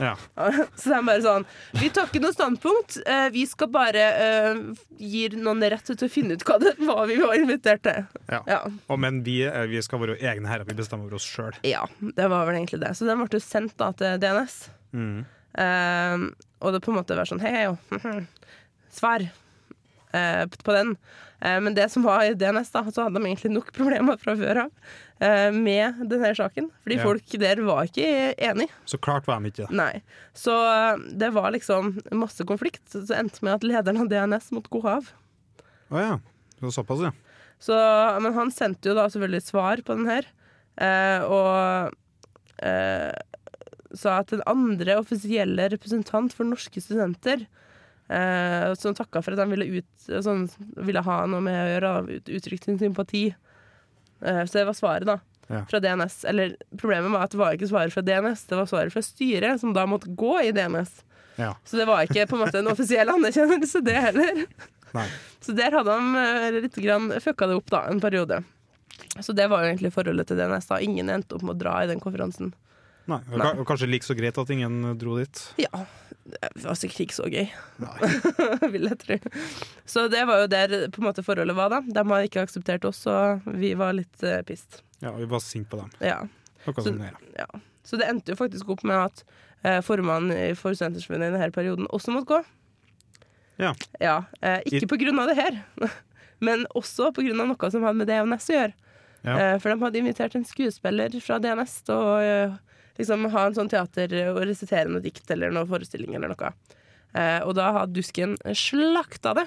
Ja. 0.00 0.14
Så 0.78 0.90
det 0.90 0.96
er 0.96 1.04
bare 1.06 1.22
sånn 1.24 1.44
Vi 1.78 1.90
tar 1.94 2.08
ikke 2.10 2.22
noe 2.24 2.34
standpunkt. 2.34 2.98
eh, 3.06 3.28
vi 3.34 3.44
skal 3.48 3.70
bare 3.72 4.06
uh, 4.18 4.58
gi 4.98 5.28
noen 5.36 5.62
rett 5.62 5.86
til 5.86 6.08
å 6.08 6.10
finne 6.10 6.36
ut 6.36 6.44
hva 6.46 6.58
det 6.62 6.74
hva 6.80 7.06
vi 7.08 7.20
var 7.22 7.36
invitert 7.38 7.84
til. 7.86 8.04
Ja. 8.32 8.42
Ja. 8.50 8.58
Og, 8.88 8.98
men 9.02 9.22
vi, 9.26 9.38
eh, 9.46 9.66
vi 9.70 9.82
skal 9.84 10.02
være 10.02 10.18
egne 10.18 10.50
herrer, 10.50 10.66
vi 10.68 10.76
bestemmer 10.78 11.06
over 11.06 11.20
oss 11.20 11.28
sjøl. 11.28 11.56
ja, 11.66 11.84
det 12.18 12.28
var 12.32 12.46
vel 12.48 12.58
egentlig 12.58 12.82
det. 12.82 12.92
Så 12.98 13.08
den 13.08 13.22
ble 13.22 13.30
jo 13.30 13.42
sendt 13.42 13.76
da 13.80 13.92
til 13.96 14.18
DNS. 14.22 14.58
Mm. 14.96 15.24
Uh, 15.56 16.28
og 16.60 16.74
det 16.74 16.82
på 16.84 16.92
en 16.92 16.98
måte 16.98 17.16
var 17.16 17.28
sånn 17.28 17.40
Hei, 17.40 17.52
hei, 17.54 17.64
jo. 17.70 18.20
Svar 18.98 19.24
eh, 20.16 20.44
på 20.64 20.74
den. 20.76 20.94
Eh, 21.44 21.58
men 21.60 21.74
det 21.76 21.90
som 21.92 22.04
var 22.06 22.24
i 22.24 22.32
DNS, 22.38 22.70
da, 22.74 22.82
så 22.88 23.04
hadde 23.06 23.20
de 23.20 23.28
egentlig 23.28 23.52
nok 23.54 23.68
problemer 23.76 24.16
fra 24.22 24.34
før 24.40 24.62
av 24.64 24.70
eh, 25.20 25.50
med 25.52 26.00
denne 26.08 26.32
saken. 26.38 26.70
Fordi 26.84 26.96
Ja. 26.98 27.04
folk 27.04 27.36
der 27.42 27.60
var 27.66 27.84
ikke 27.90 28.08
enig. 28.48 28.68
Så 28.88 28.98
klart 28.98 29.28
var 29.28 29.40
de 29.44 29.52
ikke 29.52 29.66
det. 29.66 29.76
Nei. 29.76 30.02
Så 30.36 30.54
eh, 30.56 30.96
det 31.20 31.30
var 31.36 31.52
liksom 31.54 31.98
masse 32.16 32.44
konflikt. 32.48 32.82
Så 32.92 33.04
det 33.08 33.18
endte 33.20 33.44
med 33.44 33.58
at 33.58 33.68
lederen 33.68 34.00
av 34.06 34.08
DNS 34.12 34.50
måtte 34.56 34.72
gå 34.72 34.82
av. 34.96 35.12
Å 35.92 36.00
ja. 36.02 36.16
Det 36.56 36.64
var 36.64 36.72
såpass, 36.72 37.04
ja. 37.04 37.12
Så, 37.60 37.76
men 38.24 38.34
han 38.36 38.50
sendte 38.52 38.90
jo 38.90 38.96
da 38.96 39.06
selvfølgelig 39.12 39.44
svar 39.46 39.80
på 39.84 39.94
den 39.96 40.08
her, 40.08 40.26
eh, 40.76 41.22
og 41.24 41.92
eh, 42.64 43.12
sa 43.96 44.18
at 44.20 44.32
den 44.32 44.42
andre 44.48 44.98
offisielle 45.00 45.68
representant 45.72 46.34
for 46.36 46.48
norske 46.48 46.80
studenter 46.84 47.46
eh, 48.08 48.74
som 48.78 48.94
takka 48.96 49.22
for 49.22 49.34
at 49.34 49.42
de 49.42 49.48
ville, 49.52 49.80
ut, 49.80 50.08
sånn, 50.24 50.46
ville 50.86 51.02
ha 51.06 51.18
noe 51.30 51.44
med 51.44 51.56
å 51.56 51.72
gjøre, 51.72 51.94
ut, 52.10 52.30
uttrykt 52.38 52.68
sin 52.68 52.78
sympati. 52.80 53.28
Eh, 54.20 54.44
så 54.44 54.58
det 54.58 54.66
var 54.68 54.78
svaret, 54.78 55.08
da. 55.08 55.18
Ja. 55.46 55.62
Fra 55.70 55.80
DNS. 55.80 56.24
Eller 56.24 56.56
problemet 56.78 57.12
var 57.12 57.26
at 57.26 57.34
det 57.34 57.40
var 57.40 57.56
ikke 57.56 57.70
svaret 57.70 57.94
fra 57.94 58.02
DNS, 58.02 58.46
det 58.50 58.58
var 58.58 58.70
svaret 58.70 58.94
fra 58.94 59.04
styret, 59.04 59.60
som 59.62 59.74
da 59.76 59.86
måtte 59.90 60.10
gå 60.10 60.34
i 60.42 60.52
DNS. 60.54 60.96
Ja. 61.36 61.52
Så 61.64 61.76
det 61.76 61.86
var 61.88 62.02
ikke 62.06 62.26
på 62.26 62.38
en 62.38 62.46
måte 62.46 62.62
en 62.62 62.72
offisiell 62.72 63.12
anerkjennelse, 63.12 63.82
det 63.84 63.96
heller. 64.08 64.44
Nei. 64.96 65.06
Så 65.44 65.54
der 65.54 65.74
hadde 65.76 65.92
han 65.92 66.16
eh, 66.18 66.60
litt 66.64 66.78
grann 66.80 67.10
fucka 67.22 67.50
det 67.50 67.58
opp 67.60 67.70
da, 67.70 67.84
en 67.90 68.00
periode. 68.02 68.42
Så 69.20 69.32
det 69.36 69.48
var 69.52 69.62
jo 69.62 69.70
egentlig 69.70 69.92
forholdet 69.94 70.30
til 70.30 70.40
DNS. 70.40 70.70
da 70.70 70.80
Ingen 70.82 71.12
endte 71.12 71.36
opp 71.36 71.44
med 71.46 71.56
å 71.56 71.60
dra 71.60 71.76
i 71.82 71.90
den 71.90 72.00
konferansen. 72.02 72.54
Nei. 73.06 73.20
Og 73.30 73.62
Kanskje 73.68 73.86
like 73.90 74.02
så 74.06 74.16
greit 74.18 74.38
at 74.38 74.50
ingen 74.50 74.80
dro 74.98 75.16
dit. 75.20 75.42
Ja. 75.62 75.84
Det 76.26 76.64
var 76.64 76.74
sikkert 76.74 77.04
ikke 77.04 77.14
så 77.14 77.28
gøy, 77.30 77.44
vil 78.72 78.88
jeg 78.90 78.98
tro. 78.98 79.18
Så 79.86 80.08
det 80.10 80.24
var 80.26 80.40
jo 80.42 80.48
der 80.50 80.74
på 80.90 80.98
en 81.02 81.06
måte 81.06 81.22
forholdet 81.22 81.54
var, 81.54 81.70
da. 81.70 81.78
De 81.86 82.02
har 82.10 82.26
ikke 82.26 82.42
akseptert 82.42 82.84
oss, 82.88 83.04
og 83.06 83.46
vi 83.62 83.70
var 83.78 83.94
litt 83.94 84.24
uh, 84.26 84.40
pissed. 84.48 84.80
Ja, 85.04 85.12
vi 85.14 85.28
var 85.30 85.42
sinte 85.44 85.70
på 85.70 85.78
dem. 85.84 85.92
Ja. 86.02 86.18
Så- 86.66 86.96
ja. 87.38 87.46
Så 87.86 87.94
det 88.00 88.08
endte 88.10 88.34
jo 88.34 88.38
faktisk 88.40 88.72
opp 88.74 88.82
med 88.82 88.98
at 88.98 89.22
uh, 89.62 89.78
formannen 89.86 90.34
i- 90.34 90.56
for 90.58 90.74
Studenterforbundet 90.74 91.30
i 91.30 91.36
denne 91.38 91.52
perioden 91.54 91.86
også 91.94 92.10
måtte 92.16 92.32
gå. 92.32 92.40
Ja. 93.62 93.70
Ja, 94.02 94.16
eh, 94.44 94.58
ikke 94.68 94.88
på 94.90 94.98
grunn 95.00 95.18
av 95.22 95.30
det 95.30 95.36
her, 95.38 95.62
men 96.44 96.66
også 96.76 97.12
på 97.16 97.22
grunn 97.24 97.38
av 97.40 97.48
noe 97.54 97.70
som 97.72 97.86
hadde 97.86 97.96
med 98.02 98.10
DNS 98.10 98.50
å 98.50 98.56
gjøre. 98.58 98.74
Ja. 99.24 99.36
Eh, 99.38 99.54
for 99.62 99.70
de 99.72 99.78
hadde 99.86 100.02
invitert 100.02 100.34
en 100.36 100.44
skuespiller 100.44 101.14
fra 101.24 101.38
DNS 101.40 101.78
til 101.86 101.94
å 101.96 102.10
eh, 102.20 102.58
liksom 102.98 103.28
ha 103.32 103.46
en 103.48 103.56
sånn 103.56 103.70
teater 103.72 104.14
og 104.32 104.42
resitere 104.46 104.90
noe 104.90 105.04
dikt 105.04 105.30
eller 105.34 105.54
noe 105.54 105.68
forestilling 105.68 106.16
eller 106.16 106.32
noe. 106.32 106.52
Eh, 107.16 107.40
og 107.44 107.54
da 107.58 107.70
hadde 107.80 107.96
Dusken 107.96 108.36
slakta 108.56 109.36
det. 109.38 109.46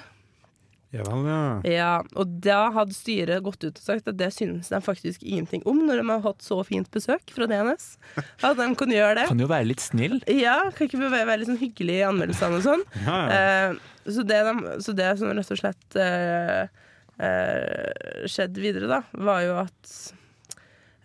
Ja 0.89 1.03
vel, 1.05 1.25
ja. 1.29 1.41
Ja, 1.69 1.89
og 2.17 2.31
da 2.41 2.63
hadde 2.73 2.95
styret 2.97 3.43
gått 3.45 3.61
ut 3.61 3.77
og 3.77 3.83
sagt 3.83 4.07
at 4.09 4.17
det 4.17 4.31
synes 4.33 4.71
de 4.73 4.79
faktisk 4.81 5.21
ingenting 5.21 5.61
om, 5.69 5.83
når 5.85 6.01
de 6.01 6.05
har 6.09 6.23
hatt 6.23 6.41
så 6.41 6.57
fint 6.65 6.89
besøk 6.89 7.29
fra 7.35 7.45
DNS. 7.49 7.91
At 8.47 8.57
de 8.57 8.65
kunne 8.79 8.97
gjøre 8.97 9.19
det. 9.19 9.27
Kan 9.29 9.43
jo 9.43 9.49
være 9.51 9.69
litt 9.69 9.83
snill. 9.85 10.17
Ja, 10.33 10.57
kan 10.73 10.89
ikke 10.89 11.03
være, 11.03 11.27
være 11.29 11.43
litt 11.43 11.51
sånn 11.51 11.61
hyggelig 11.61 11.99
i 11.99 12.07
anmeldelsene 12.07 12.57
og 12.57 12.65
sånn. 12.65 12.85
ja, 13.05 13.19
ja. 13.19 13.37
Eh, 13.69 14.09
så, 14.09 14.25
det 14.25 14.39
de, 14.47 14.55
så 14.81 14.95
det 14.97 15.11
som 15.21 15.29
rett 15.37 15.53
og 15.53 15.61
slett 15.61 15.99
eh, 16.01 16.87
eh, 17.27 18.25
skjedde 18.25 18.65
videre, 18.65 18.89
da, 18.89 19.03
var 19.29 19.45
jo 19.45 19.59
at 19.61 19.93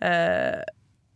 eh, 0.00 0.64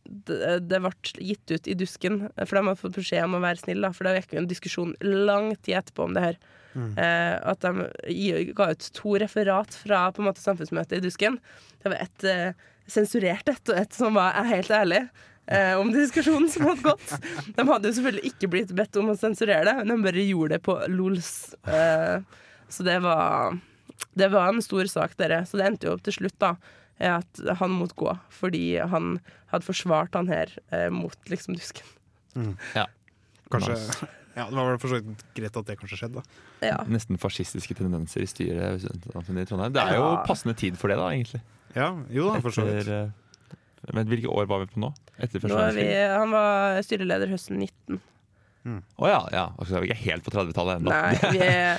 det, 0.08 0.58
det 0.68 0.80
ble 0.84 0.92
gitt 1.30 1.52
ut 1.52 1.68
i 1.68 1.76
dusken, 1.78 2.20
for 2.40 2.58
de 2.58 2.62
hadde 2.64 2.80
fått 2.80 2.96
beskjed 2.96 3.26
om 3.26 3.36
å 3.38 3.42
være 3.44 3.60
snill, 3.62 3.82
da, 3.84 3.92
for 3.94 4.08
det 4.08 4.22
gikk 4.22 4.36
jo 4.36 4.42
en 4.42 4.50
diskusjon 4.50 4.94
lang 5.04 5.50
tid 5.56 5.80
etterpå 5.82 6.08
om 6.08 6.16
det 6.16 6.24
her. 6.24 6.40
Eh, 6.78 7.34
at 7.50 7.64
de 7.64 8.52
ga 8.54 8.68
ut 8.70 8.90
to 8.94 9.16
referat 9.18 9.74
fra 9.74 10.04
på 10.14 10.22
en 10.22 10.28
måte 10.28 10.44
samfunnsmøtet 10.44 11.00
i 11.00 11.04
dusken. 11.08 11.38
Det 11.82 11.90
var 11.90 12.04
et 12.04 12.28
eh, 12.28 12.68
sensurert 12.88 13.50
et, 13.50 13.64
og 13.68 13.80
et 13.80 13.96
som 13.96 14.16
var 14.16 14.36
helt 14.48 14.70
ærlig. 14.72 15.02
Eh, 15.48 15.74
om 15.80 15.90
diskusjonen 15.92 16.48
som 16.52 16.68
hadde 16.68 16.84
gått. 16.84 17.14
De 17.56 17.64
hadde 17.64 17.88
jo 17.88 17.96
selvfølgelig 17.96 18.32
ikke 18.34 18.50
blitt 18.52 18.74
bedt 18.76 18.98
om 19.00 19.08
å 19.14 19.16
sensurere 19.16 19.64
det, 19.70 19.76
men 19.80 19.94
de 19.94 20.04
bare 20.04 20.26
gjorde 20.28 20.58
det 20.58 20.64
på 20.66 20.76
LOLs. 20.92 21.32
Eh, 21.64 22.20
så 22.68 22.84
det 22.84 22.98
var 23.04 23.56
Det 24.14 24.28
var 24.30 24.52
en 24.52 24.62
stor 24.62 24.86
sak, 24.86 25.16
dere. 25.18 25.40
Så 25.46 25.58
det 25.58 25.64
endte 25.66 25.88
jo 25.88 25.94
opp 25.96 26.02
til 26.06 26.14
slutt, 26.14 26.36
da. 26.38 26.52
At 27.00 27.40
han 27.60 27.70
måtte 27.78 27.94
gå, 27.94 28.10
fordi 28.34 28.78
han 28.82 29.20
hadde 29.52 29.64
forsvart 29.68 30.14
han 30.18 30.26
her 30.28 30.50
eh, 30.74 30.88
mot 30.90 31.14
liksom 31.30 31.54
dusken. 31.54 31.86
Kanskje 33.50 33.76
Ja, 34.38 34.44
Det 34.46 34.54
var 34.54 34.68
vel 34.70 34.78
for 34.78 34.92
så 34.92 34.98
vidt 35.02 35.22
greit 35.34 35.56
at 35.58 35.66
det 35.66 35.74
kanskje 35.80 35.96
skjedde. 35.98 36.20
da. 36.22 36.66
Ja. 36.68 36.76
Nesten 36.86 37.18
fascistiske 37.18 37.74
tendenser 37.74 38.22
i 38.22 38.26
styret 38.30 38.84
i 38.84 39.46
Trondheim. 39.48 39.72
Det 39.74 39.82
er 39.82 39.96
jo 39.96 40.04
Ja. 40.04 40.20
passende 40.28 40.54
tid 40.54 40.76
for 40.78 40.86
det, 40.92 40.96
da, 41.00 41.08
egentlig. 41.10 41.40
Ja, 41.74 41.88
jo 42.10 42.28
da, 42.34 42.40
for 42.44 42.54
så 42.54 42.62
vidt. 42.68 42.86
Etter, 42.86 43.10
eh, 43.88 43.94
men 43.96 44.06
hvilke 44.06 44.30
år 44.30 44.46
var 44.46 44.60
vi 44.62 44.68
på 44.70 44.78
nå? 44.84 44.92
Etter 45.18 45.42
Nå 45.42 45.58
er 45.58 45.72
vi, 45.74 45.86
han 45.90 46.30
var 46.30 46.78
styreleder 46.86 47.26
høsten 47.32 47.58
19. 47.58 47.98
Å 48.66 49.08
ja, 49.08 49.20
ja. 49.32 49.44
Altså, 49.56 49.78
vi 49.80 49.88
er 49.88 49.94
ikke 49.94 50.02
helt 50.10 50.24
på 50.26 50.32
30-tallet 50.34 50.80
ennå. 50.80 50.90
Nei, 50.92 51.14
vi 51.36 51.40
er, 51.46 51.78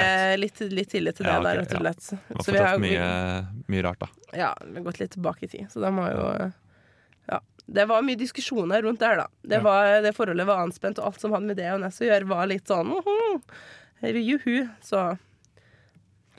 er 0.00 0.36
litt, 0.40 0.60
litt 0.72 0.88
tidlig 0.88 1.12
til 1.18 1.26
det 1.26 1.32
Ja, 1.34 1.40
okay, 1.40 1.50
der, 1.50 1.60
rett 1.60 1.74
og 1.74 1.82
slett. 1.82 2.06
Var 2.30 2.44
Så 2.46 2.54
vi 2.54 2.62
har 2.64 2.78
mye, 2.80 3.08
mye 3.68 3.82
rart, 3.84 4.00
da. 4.00 4.08
ja, 4.38 4.50
vi 4.64 4.78
har 4.78 4.86
gått 4.86 5.00
litt 5.02 5.12
tilbake 5.18 5.44
i 5.44 5.50
tid. 5.52 5.66
Så 5.72 5.82
de 5.84 5.90
har 5.98 6.14
jo 6.16 6.52
Ja. 7.30 7.40
Det 7.70 7.84
var 7.86 8.02
mye 8.02 8.18
diskusjoner 8.18 8.82
rundt 8.82 9.00
der, 9.04 9.16
da. 9.20 9.26
Det, 9.42 9.58
Ja. 9.60 9.62
var, 9.66 10.00
det 10.02 10.14
forholdet 10.16 10.46
var 10.48 10.62
anspent, 10.64 10.98
og 10.98 11.10
alt 11.10 11.20
som 11.20 11.32
hadde 11.36 11.46
med 11.52 11.56
det 11.60 11.68
og 11.74 11.80
Ness 11.84 12.00
å 12.00 12.08
gjøre, 12.08 12.26
var 12.26 12.46
litt 12.50 12.66
sånn 12.66 12.94
juhu. 14.02 14.68
Så 14.82 15.18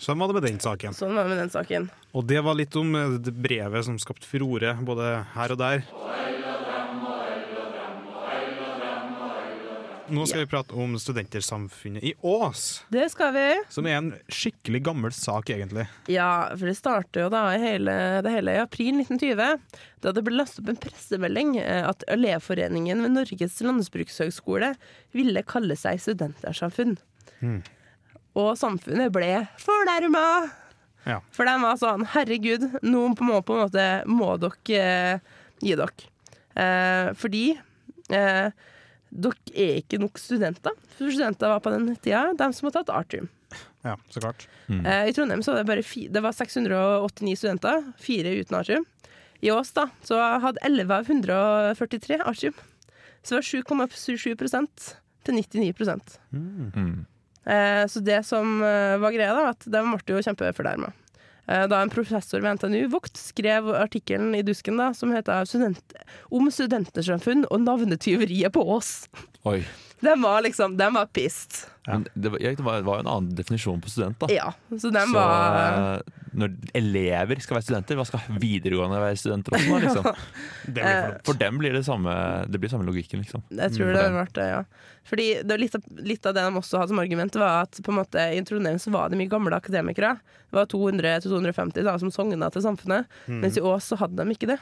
Sånn 0.01 0.17
var 0.17 0.31
det 0.31 0.33
med 0.39 0.43
den 0.49 0.57
saken. 0.59 0.95
sånn 0.97 1.13
var 1.13 1.27
det 1.27 1.29
med 1.35 1.37
den 1.43 1.51
saken. 1.53 1.83
Og 2.17 2.25
det 2.25 2.39
var 2.41 2.55
litt 2.57 2.73
om 2.75 2.95
eh, 2.97 3.19
det 3.21 3.35
brevet 3.37 3.85
som 3.85 3.99
skapte 4.01 4.25
furore 4.25 4.73
både 4.81 5.11
her 5.35 5.53
og 5.53 5.59
der. 5.61 5.83
Nå 10.11 10.25
skal 10.27 10.43
vi 10.43 10.49
prate 10.51 10.75
om 10.75 10.97
Studentersamfunnet 10.99 12.03
i 12.03 12.13
Ås, 12.27 12.83
Det 12.91 13.05
skal 13.13 13.33
vi. 13.33 13.45
som 13.71 13.87
er 13.87 13.97
en 13.97 14.09
skikkelig 14.27 14.83
gammel 14.83 15.13
sak, 15.15 15.49
egentlig. 15.49 15.87
Ja, 16.11 16.49
for 16.51 16.67
det 16.67 16.75
startet 16.75 17.21
jo 17.23 17.29
da 17.31 17.45
hele, 17.55 17.95
det 18.25 18.33
hele 18.33 18.55
i 18.57 18.61
april 18.61 18.99
1920, 18.99 19.61
da 20.03 20.11
det 20.11 20.23
ble 20.27 20.35
lastet 20.35 20.63
opp 20.63 20.73
en 20.73 20.81
pressemelding 20.83 21.53
eh, 21.61 21.87
at 21.87 22.03
Elevforeningen 22.11 23.05
ved 23.05 23.15
Norges 23.15 23.59
landbrukshøgskole 23.63 24.73
ville 25.15 25.45
kalle 25.47 25.77
seg 25.79 26.01
Studentersamfunn. 26.03 26.97
Mm. 27.39 27.61
Og 28.35 28.51
samfunnet 28.59 29.13
ble 29.15 29.31
fornærma! 29.63 30.25
Ja. 31.07 31.21
For 31.33 31.47
de 31.49 31.55
var 31.63 31.79
sånn 31.81 32.03
Herregud, 32.13 32.67
nå 32.85 33.07
må 33.15 33.39
på 33.41 33.55
en 33.55 33.63
måte 33.63 33.87
må 34.11 34.35
dere 34.41 34.83
eh, 35.15 35.39
gi 35.63 35.77
dere. 35.79 36.11
Eh, 36.51 37.13
fordi 37.17 37.45
eh, 38.11 38.51
dere 39.11 39.35
er 39.53 39.77
ikke 39.81 39.99
nok 39.99 40.17
studenter. 40.21 40.71
For 40.97 41.11
studenter 41.11 41.51
var 41.51 41.59
på 41.65 41.71
den 41.73 41.91
tida 41.97 42.31
de 42.39 42.47
som 42.55 42.67
hadde 42.69 42.79
tatt 42.81 42.93
artium. 42.95 43.29
Ja, 43.83 43.97
så 44.13 44.21
klart. 44.23 44.47
Eh, 44.69 45.09
I 45.09 45.13
Trondheim 45.13 45.41
så 45.43 45.51
var 45.53 45.63
det 45.63 45.67
bare 45.71 45.83
fi, 45.83 46.07
det 46.07 46.21
var 46.23 46.31
689 46.37 47.35
studenter, 47.41 47.83
fire 47.99 48.31
uten 48.39 48.55
artium. 48.59 48.85
I 49.41 49.49
Ås 49.51 49.71
da, 49.73 49.87
så 50.05 50.19
hadde 50.39 50.61
11 50.63 50.93
av 50.93 51.09
143 51.09 52.19
artium. 52.23 52.53
Så 53.23 53.35
det 53.35 53.39
var 53.41 53.47
7,77% 53.89 54.93
til 55.25 55.35
99 55.35 55.73
Mm. 56.31 57.05
eh, 57.45 57.85
Så 57.87 57.99
det 58.05 58.23
som 58.25 58.61
eh, 58.63 58.97
var 58.97 59.11
greia, 59.11 59.33
da, 59.33 59.49
at 59.49 59.65
de 59.65 59.81
ble 59.81 60.15
jo 60.15 60.21
kjempefornærma. 60.21 60.93
Eh, 61.47 61.67
da 61.67 61.81
en 61.81 61.89
professor 61.89 62.41
ved 62.43 62.57
NTNU, 62.59 62.87
Vogt, 62.93 63.17
skrev 63.17 63.71
artikkelen 63.75 64.35
i 64.37 64.43
Dusken 64.45 64.77
da, 64.77 64.91
som 64.93 65.11
heter 65.11 65.45
student, 65.45 65.95
'Om 66.29 66.51
studentersamfunn 66.51 67.45
og 67.49 67.61
navnetyveriet 67.61 68.53
på 68.53 68.63
Ås'. 68.63 69.07
Oi. 69.45 69.63
De 70.01 70.15
var 70.21 70.41
liksom, 70.41 70.77
Den 70.77 70.93
var 70.97 71.05
pissed. 71.13 71.67
Ja. 71.85 71.93
Men 71.97 72.07
det, 72.13 72.29
var, 72.29 72.39
det 72.39 72.63
var 72.63 72.79
jo 72.79 73.03
en 73.03 73.07
annen 73.09 73.35
definisjon 73.37 73.81
på 73.81 73.89
student, 73.89 74.19
da. 74.21 74.27
Ja, 74.33 74.51
så 74.69 74.91
den 74.93 75.09
Så 75.09 75.17
var 75.17 75.95
eh, 75.95 76.19
når 76.37 76.53
elever 76.77 77.41
skal 77.43 77.57
være 77.57 77.65
studenter, 77.65 77.97
hva 77.99 78.05
skal 78.07 78.37
videregående 78.39 78.99
være 79.01 79.17
studenter 79.19 79.55
også? 79.57 79.79
Liksom? 79.83 80.09
For 81.27 81.39
dem 81.41 81.57
blir 81.59 81.73
det 81.75 81.83
samme, 81.87 82.13
det 82.47 82.61
blir 82.61 82.71
samme 82.71 82.85
logikken, 82.87 83.23
liksom. 83.25 83.43
Jeg 83.49 83.75
tror 83.75 83.91
Mm, 83.91 83.97
det 83.97 84.03
ble 84.13 84.25
det, 84.37 84.47
ja. 84.51 84.61
Fordi 85.09 85.25
det 85.41 85.49
var 85.49 85.63
litt, 85.63 85.75
av, 85.75 85.87
litt 86.11 86.25
av 86.29 86.35
det 86.37 86.43
de 86.45 86.59
også 86.61 86.79
hadde 86.79 86.93
som 86.93 87.01
argument, 87.01 87.39
var 87.41 87.65
at 87.65 87.81
på 87.83 87.91
en 87.91 87.97
måte 87.97 88.27
i 88.37 88.43
Trondheim 88.47 88.77
så 88.79 88.93
var 88.93 89.09
det 89.09 89.17
mye 89.19 89.31
gamle 89.31 89.57
akademikere. 89.57 90.13
Det 90.51 90.59
var 90.59 90.69
200-250 90.71 91.81
da, 91.87 91.97
som 91.99 92.13
sogna 92.13 92.51
til 92.53 92.63
samfunnet, 92.63 93.09
mens 93.27 93.57
i 93.57 93.65
Ås 93.65 93.89
så 93.91 93.97
hadde 93.99 94.21
de 94.21 94.37
ikke 94.37 94.53
det. 94.53 94.59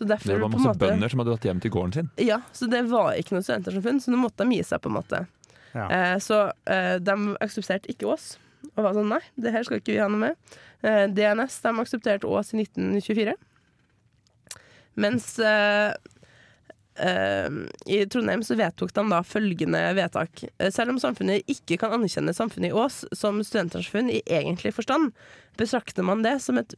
Så 0.00 0.06
Det 0.08 0.16
var 0.24 0.46
på 0.46 0.48
masse 0.54 0.70
måte 0.70 0.80
bønder 0.80 1.12
som 1.12 1.20
hadde 1.20 1.34
dratt 1.34 1.44
hjem 1.44 1.58
til 1.60 1.72
gården 1.74 1.92
sin. 1.92 2.06
Ja, 2.24 2.38
så 2.56 2.68
det 2.72 2.80
var 2.88 3.12
ikke 3.20 3.36
noe 3.36 3.44
studentersamfunn, 3.44 4.00
så 4.00 4.14
nå 4.14 4.20
måtte 4.22 4.46
de 4.46 4.56
gi 4.56 4.64
seg, 4.64 4.80
på 4.80 4.88
en 4.88 4.96
måte. 4.96 5.20
Ja. 5.74 5.84
Eh, 5.92 6.14
så 6.24 6.38
eh, 6.64 6.94
de 7.04 7.16
aksepterte 7.44 7.92
ikke 7.92 8.08
oss, 8.14 8.32
og 8.72 8.86
var 8.86 8.96
sånn 8.96 9.12
nei, 9.12 9.20
det 9.36 9.52
her 9.52 9.66
skal 9.66 9.82
ikke 9.82 9.92
vi 9.92 10.00
ha 10.00 10.08
noe 10.08 10.30
med. 10.30 10.56
Eh, 10.80 11.04
DNS 11.12 11.60
de 11.66 11.74
aksepterte 11.84 12.30
Ås 12.30 12.54
i 12.54 12.62
1924. 12.64 13.36
Mens 15.04 15.28
eh, 15.44 15.92
i 17.00 18.00
Trondheim 18.12 18.42
så 18.44 18.56
vedtok 18.58 18.92
de 18.96 19.04
da 19.10 19.20
følgende 19.24 19.80
vedtak. 19.96 20.42
Eh, 20.58 20.70
Selv 20.74 20.90
om 20.94 20.98
samfunnet 21.00 21.48
ikke 21.50 21.78
kan 21.80 21.94
anerkjenne 21.96 22.34
samfunnet 22.36 22.70
i 22.70 22.76
Ås 22.76 23.04
som 23.16 23.38
studentsamfunn 23.44 24.10
i 24.12 24.20
egentlig 24.26 24.74
forstand, 24.76 25.12
betrakter 25.60 26.04
man 26.06 26.22
det 26.24 26.36
som 26.44 26.58
et 26.60 26.74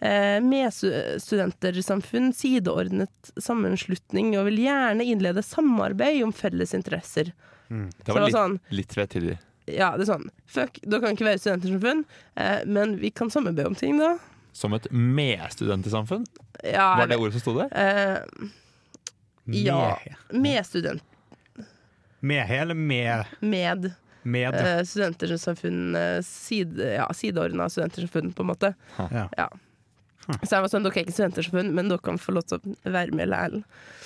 eh, 0.00 0.38
medstudentersamfunn, 0.40 2.32
sideordnet 2.36 3.32
sammenslutning, 3.40 4.34
og 4.38 4.46
vil 4.50 4.62
gjerne 4.64 5.04
innlede 5.04 5.44
samarbeid 5.44 6.22
om 6.24 6.32
felles 6.36 6.74
interesser. 6.76 7.32
Mm. 7.68 7.88
Det 8.04 8.12
var 8.12 8.26
litt, 8.26 8.36
sånn, 8.36 8.58
litt 8.74 8.92
tvetydig. 8.92 9.38
ja, 9.72 9.92
det 9.96 10.04
er 10.04 10.10
sånn 10.10 10.26
Fuck, 10.52 10.80
da 10.84 10.98
kan 11.00 11.14
ikke 11.16 11.24
være 11.30 11.40
studentersamfunn, 11.40 12.04
eh, 12.36 12.64
men 12.68 12.98
vi 13.00 13.10
kan 13.14 13.30
samarbeide 13.32 13.70
om 13.72 13.78
ting, 13.78 13.96
da. 14.00 14.16
Som 14.52 14.74
et 14.76 14.84
medstudentersamfunn? 14.92 16.26
Ja, 16.68 16.90
Var 17.00 17.08
det 17.08 17.16
ordet 17.16 17.38
som 17.38 17.40
sto 17.46 17.54
der? 17.56 17.70
Eh, 17.72 18.50
ja. 19.46 19.96
Med, 20.30 20.66
student... 20.66 21.02
med 22.20 22.46
hele 22.46 22.74
med, 22.74 23.24
Med 23.40 23.92
med. 24.22 24.54
Uh, 24.54 24.84
studentersamfunn 24.86 25.96
eh, 25.98 26.20
side, 26.22 26.78
Ja, 26.94 27.08
sideordna 27.14 27.66
studentersamfunn, 27.68 28.32
på 28.32 28.44
en 28.44 28.46
måte. 28.52 28.74
Ja. 28.98 29.24
Ja. 29.36 29.48
Så 30.44 30.52
jeg 30.54 30.62
var 30.62 30.70
sånn, 30.70 30.84
dere 30.86 30.94
er 31.00 31.02
ikke 31.02 31.14
studentersamfunn, 31.16 31.72
men 31.74 31.88
dere 31.90 31.98
kan 32.06 32.20
få 32.22 32.30
lov 32.36 32.44
til 32.46 32.60
å 32.62 32.92
være 32.94 33.10
med 33.18 33.26
likevel. 33.32 33.64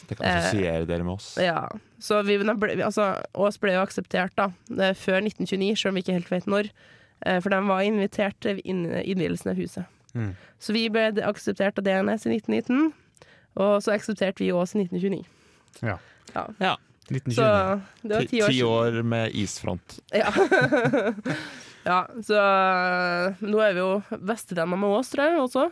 Det 0.08 0.16
kan 0.16 0.24
Eh, 0.30 0.38
assosiere 0.38 0.86
dere 0.88 1.04
med 1.04 1.18
oss. 1.18 1.34
Ja. 1.36 1.66
Så 2.00 2.22
vi, 2.24 2.38
ble, 2.40 2.78
altså, 2.86 3.10
Ås 3.36 3.60
ble 3.60 3.74
jo 3.76 3.82
akseptert 3.84 4.32
da, 4.40 4.46
eh, 4.80 4.94
før 4.96 5.20
1929, 5.20 5.76
selv 5.76 5.92
om 5.92 5.98
vi 6.00 6.06
ikke 6.06 6.16
helt 6.16 6.32
vet 6.32 6.48
når. 6.48 6.70
Eh, 7.26 7.40
For 7.44 7.52
de 7.52 7.60
var 7.68 7.84
invitert 7.84 8.40
til 8.40 8.62
inn- 8.64 8.88
innvielsen 9.04 9.52
av 9.52 9.56
huset. 9.60 9.84
Mm. 10.16 10.32
Så 10.58 10.72
vi 10.72 10.86
ble 10.88 11.10
akseptert 11.20 11.76
av 11.76 11.84
DNS 11.84 12.24
i 12.24 12.32
1919, 12.38 12.94
og 13.56 13.78
så 13.84 13.94
aksepterte 13.96 14.44
vi 14.44 14.52
Ås 14.52 14.74
i 14.76 14.82
1929. 14.84 15.24
Ja. 15.82 15.96
Ja. 16.34 16.46
Ja. 16.60 16.74
1929. 17.06 17.34
Så 17.36 17.46
det 18.08 18.14
var 18.16 18.24
Ti, 18.30 18.42
år 18.42 18.50
ti 18.50 18.62
år 18.66 19.02
med 19.06 19.34
isfront. 19.38 19.98
Ja. 20.10 20.32
ja, 21.90 21.98
så 22.26 22.38
eh, 22.42 23.44
nå 23.46 23.60
er 23.62 23.76
vi 23.76 23.82
jo 23.84 23.90
bestevenner 24.26 24.80
med 24.80 24.96
Ås, 24.98 25.12
tror 25.12 25.28
jeg 25.30 25.42
også. 25.44 25.66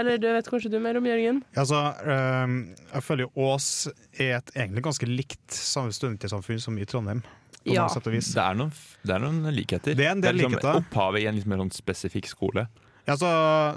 Eller 0.00 0.20
du 0.22 0.28
vet 0.32 0.46
kanskje 0.48 0.70
du 0.72 0.78
mer 0.80 0.96
om, 0.96 1.04
Jørgen? 1.10 1.42
Altså, 1.58 1.80
øh, 2.06 2.54
jeg 2.94 3.04
føler 3.04 3.26
jo 3.26 3.46
Ås 3.50 3.68
er 4.16 4.38
et 4.38 4.52
egentlig 4.54 4.84
ganske 4.86 5.08
likt 5.10 5.56
samme 5.56 5.92
studentersamfunn 5.92 6.62
som 6.62 6.78
i 6.80 6.86
Trondheim. 6.88 7.20
På 7.60 7.74
Ja. 7.74 7.88
sett 7.92 8.06
og 8.08 8.14
vis. 8.14 8.30
Det 8.32 8.40
er 8.40 8.54
noen, 8.56 8.70
det 9.04 9.12
er 9.12 9.20
noen 9.20 9.50
likheter. 9.52 9.94
Det 9.98 10.06
er 10.06 10.14
en 10.14 10.22
del 10.24 10.38
liksom 10.38 10.54
likheter. 10.54 10.78
Opphavet 10.80 11.20
i 11.20 11.26
en 11.28 11.36
litt 11.36 11.48
mer 11.50 11.60
sånn 11.60 11.74
spesifikk 11.76 12.30
skole. 12.30 12.68
Ja, 13.04 13.18
så, 13.20 13.28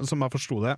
som 0.08 0.24
jeg 0.24 0.32
forsto 0.32 0.62
det, 0.64 0.78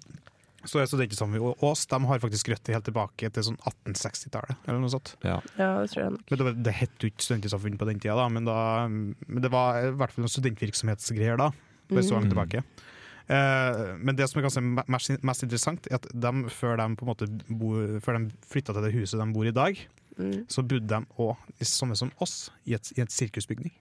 så 0.66 0.82
er 0.82 0.88
Studentsamfunnet 0.90 1.42
i 1.42 1.66
Ås 1.70 1.86
de 1.92 2.00
har 2.10 2.20
faktisk 2.24 2.50
røtter 2.54 2.74
helt 2.78 2.86
tilbake 2.90 3.30
til 3.32 3.44
sånn 3.48 3.58
1860-tallet. 3.62 4.56
eller 4.68 4.80
noe 4.84 4.90
sånt. 4.94 5.16
Ja. 5.24 5.40
Ja, 5.58 5.70
det 5.82 5.92
tror 5.94 6.04
jeg 6.04 6.12
nok. 6.18 6.26
Men 6.30 6.38
det, 6.42 6.46
var- 6.50 6.60
det 6.68 6.74
het 6.82 6.98
jo 7.06 7.10
ikke 7.12 7.26
studentsamfunn 7.28 7.78
på 7.78 7.86
den 7.90 8.00
tida, 8.00 8.16
da, 8.20 8.28
men, 8.30 8.46
da, 8.46 8.58
men 8.88 9.42
det 9.42 9.52
var 9.54 9.80
i 9.84 9.92
hvert 9.96 10.12
fall 10.16 10.26
noen 10.26 10.34
studentvirksomhetsgreier 10.36 11.38
da. 11.38 11.52
Det 11.90 11.98
er 12.02 12.08
så 12.10 12.18
langt 12.18 12.32
Mm. 12.32 12.34
tilbake. 12.34 12.64
Eh, 13.28 13.98
men 13.98 14.16
det 14.16 14.28
som 14.30 14.40
er 14.40 14.46
kanskje 14.46 14.62
mest, 14.88 15.24
mest 15.24 15.44
interessant, 15.44 15.88
er 15.90 15.96
at 15.98 16.06
de, 16.14 16.32
før 16.54 16.78
de, 16.78 16.96
på 16.96 17.06
en 17.06 17.10
måte 17.10 17.28
bo, 17.50 17.72
før 18.06 18.20
de 18.20 18.32
flytta 18.50 18.74
til 18.74 18.84
det 18.86 18.94
huset 18.94 19.20
de 19.22 19.32
bor 19.34 19.46
i 19.46 19.50
i 19.50 19.52
dag, 19.52 19.86
Mm. 20.18 20.46
så 20.48 20.64
bodde 20.64 20.88
de 20.88 21.06
òg, 21.20 21.36
samme 21.62 21.96
som 21.98 22.10
oss, 22.24 22.50
i 22.66 22.74
et, 22.74 22.88
i 22.98 23.02
et 23.02 23.10
sirkusbygning. 23.12 23.74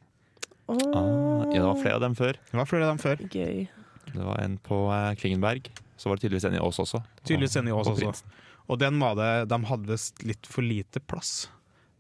Oh. 0.67 0.75
Ah, 0.97 1.45
ja, 1.53 1.61
det 1.61 1.63
var 1.63 1.77
flere 1.79 1.95
av 1.95 2.01
dem 2.01 2.15
før. 2.17 2.33
Det 2.33 2.55
var 2.59 2.65
flere 2.67 2.89
av 2.89 2.97
dem 2.97 2.99
før. 2.99 3.17
Gøy. 3.31 3.69
Det 4.13 4.25
var 4.25 4.41
en 4.43 4.59
på 4.59 4.79
eh, 4.91 5.15
Klingenberg. 5.15 5.69
Så 5.97 6.09
var 6.09 6.17
det 6.17 6.27
tydeligvis 6.27 6.49
en 6.49 6.57
i 6.59 6.63
Ås 6.63 6.81
også. 6.83 7.03
Tydeligvis 7.23 7.57
en 7.61 7.69
i 7.69 7.75
Ås 7.75 7.91
Og 7.91 8.03
også. 8.03 8.41
Og 8.67 8.81
den 8.81 8.97
var 9.01 9.19
det, 9.19 9.33
de 9.53 9.59
hadde 9.69 9.93
visst 9.93 10.25
litt 10.25 10.49
for 10.49 10.65
lite 10.65 11.01
plass 11.05 11.51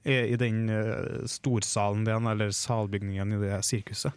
i, 0.04 0.14
i 0.14 0.36
den 0.40 0.68
eh, 0.72 1.26
storsalen 1.28 2.06
den, 2.08 2.26
eller 2.26 2.50
salbygningen 2.56 3.36
i 3.36 3.40
det 3.42 3.60
sirkuset. 3.68 4.12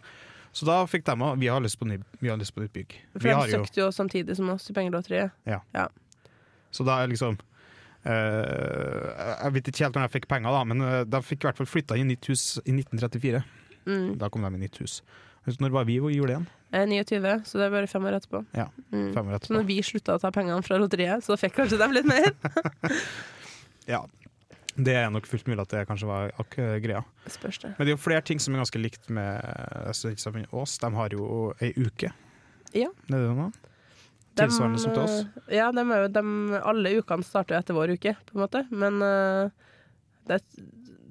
Så 0.52 0.66
da 0.66 0.80
fikk 0.88 1.04
de 1.06 1.14
òg 1.22 1.36
Vi 1.38 1.50
har 1.52 1.60
lyst 1.62 1.78
på 1.78 1.86
ny, 1.86 1.98
vi 2.18 2.30
har 2.32 2.38
lyst 2.40 2.54
på 2.56 2.62
nytt 2.64 2.72
bygg. 2.74 2.96
For 3.14 3.28
de 3.28 3.34
jo, 3.34 3.60
søkte 3.60 3.82
jo 3.82 3.90
samtidig 3.94 4.36
som 4.38 4.48
oss 4.54 4.70
i 4.70 4.76
pengelotteriet. 4.76 5.36
så 6.70 6.84
da 6.84 6.98
er 7.02 7.12
liksom 7.12 7.38
eh, 8.08 9.06
Jeg 9.44 9.54
vet 9.54 9.70
ikke 9.70 9.84
helt 9.84 9.96
når 9.98 10.08
de 10.08 10.16
fikk 10.16 10.28
penger, 10.32 10.56
da, 10.56 10.64
men 10.68 10.84
eh, 10.84 11.04
de 11.08 11.22
fikk 11.24 11.44
i 11.44 11.50
hvert 11.50 11.60
fall 11.60 11.70
flytta 11.70 12.00
inn 12.00 12.08
i 12.08 12.16
nytt 12.16 12.32
hus 12.32 12.50
i 12.64 12.74
1934. 12.74 13.44
Mm. 13.88 14.10
Da 14.20 14.28
kom 14.32 14.44
de 14.44 14.52
i 14.56 14.64
nytt 14.64 14.80
hus. 14.82 15.00
Når 15.56 15.70
var 15.72 15.84
vi 15.88 15.96
og 16.00 16.10
gjorde 16.12 16.28
det 16.28 16.36
igjen? 16.36 16.46
Er 16.76 16.84
29, 16.86 17.30
så 17.48 17.56
det 17.58 17.64
er 17.66 17.70
bare 17.72 17.88
fem 17.88 18.04
år 18.04 18.18
etterpå. 18.20 18.42
Ja, 18.54 18.66
Mm. 18.92 19.12
Fem 19.14 19.28
år 19.32 19.40
Så 19.46 19.52
når 19.56 19.64
vi 19.66 19.78
slutta 19.82 20.14
å 20.16 20.20
ta 20.20 20.30
pengene 20.30 20.62
fra 20.64 20.76
lotteriet, 20.78 21.24
så 21.24 21.36
fikk 21.40 21.54
kanskje 21.56 21.78
de 21.80 21.88
litt 21.96 22.06
mer. 22.08 22.28
Ja. 23.88 24.02
Det 24.78 24.92
er 24.94 25.08
nok 25.10 25.26
fullt 25.26 25.46
mulig 25.48 25.58
at 25.64 25.72
det 25.72 25.86
kanskje 25.88 26.06
var 26.06 26.30
ak 26.38 26.52
greia. 26.84 27.00
Spørs 27.26 27.58
det. 27.64 27.70
Men 27.78 27.86
det 27.86 27.90
er 27.90 27.96
jo 27.96 28.02
flere 28.04 28.22
ting 28.22 28.38
som 28.38 28.54
er 28.54 28.60
ganske 28.62 28.78
likt 28.78 29.08
med 29.10 29.40
Studentsamfunnet 29.96 30.52
Ås. 30.54 30.76
De 30.78 30.90
har 30.94 31.16
jo 31.16 31.48
ei 31.64 31.72
uke. 31.74 32.12
Ja. 32.76 32.90
Det 33.08 33.16
er 33.16 33.24
det 33.26 33.32
nå. 33.40 33.48
Tilsvarende 34.38 34.78
som 34.78 34.92
til 34.94 35.02
oss. 35.02 35.16
eh, 35.48 35.56
Ja, 35.56 35.72
de, 35.74 35.82
de, 36.14 36.22
alle 36.62 36.92
ukene 37.00 37.26
starter 37.26 37.56
jo 37.56 37.62
etter 37.64 37.74
vår 37.74 37.96
uke, 37.96 38.12
på 38.28 38.36
en 38.36 38.44
måte. 38.44 38.62
Men 38.70 39.02
eh, 39.02 39.50
det, 40.28 40.40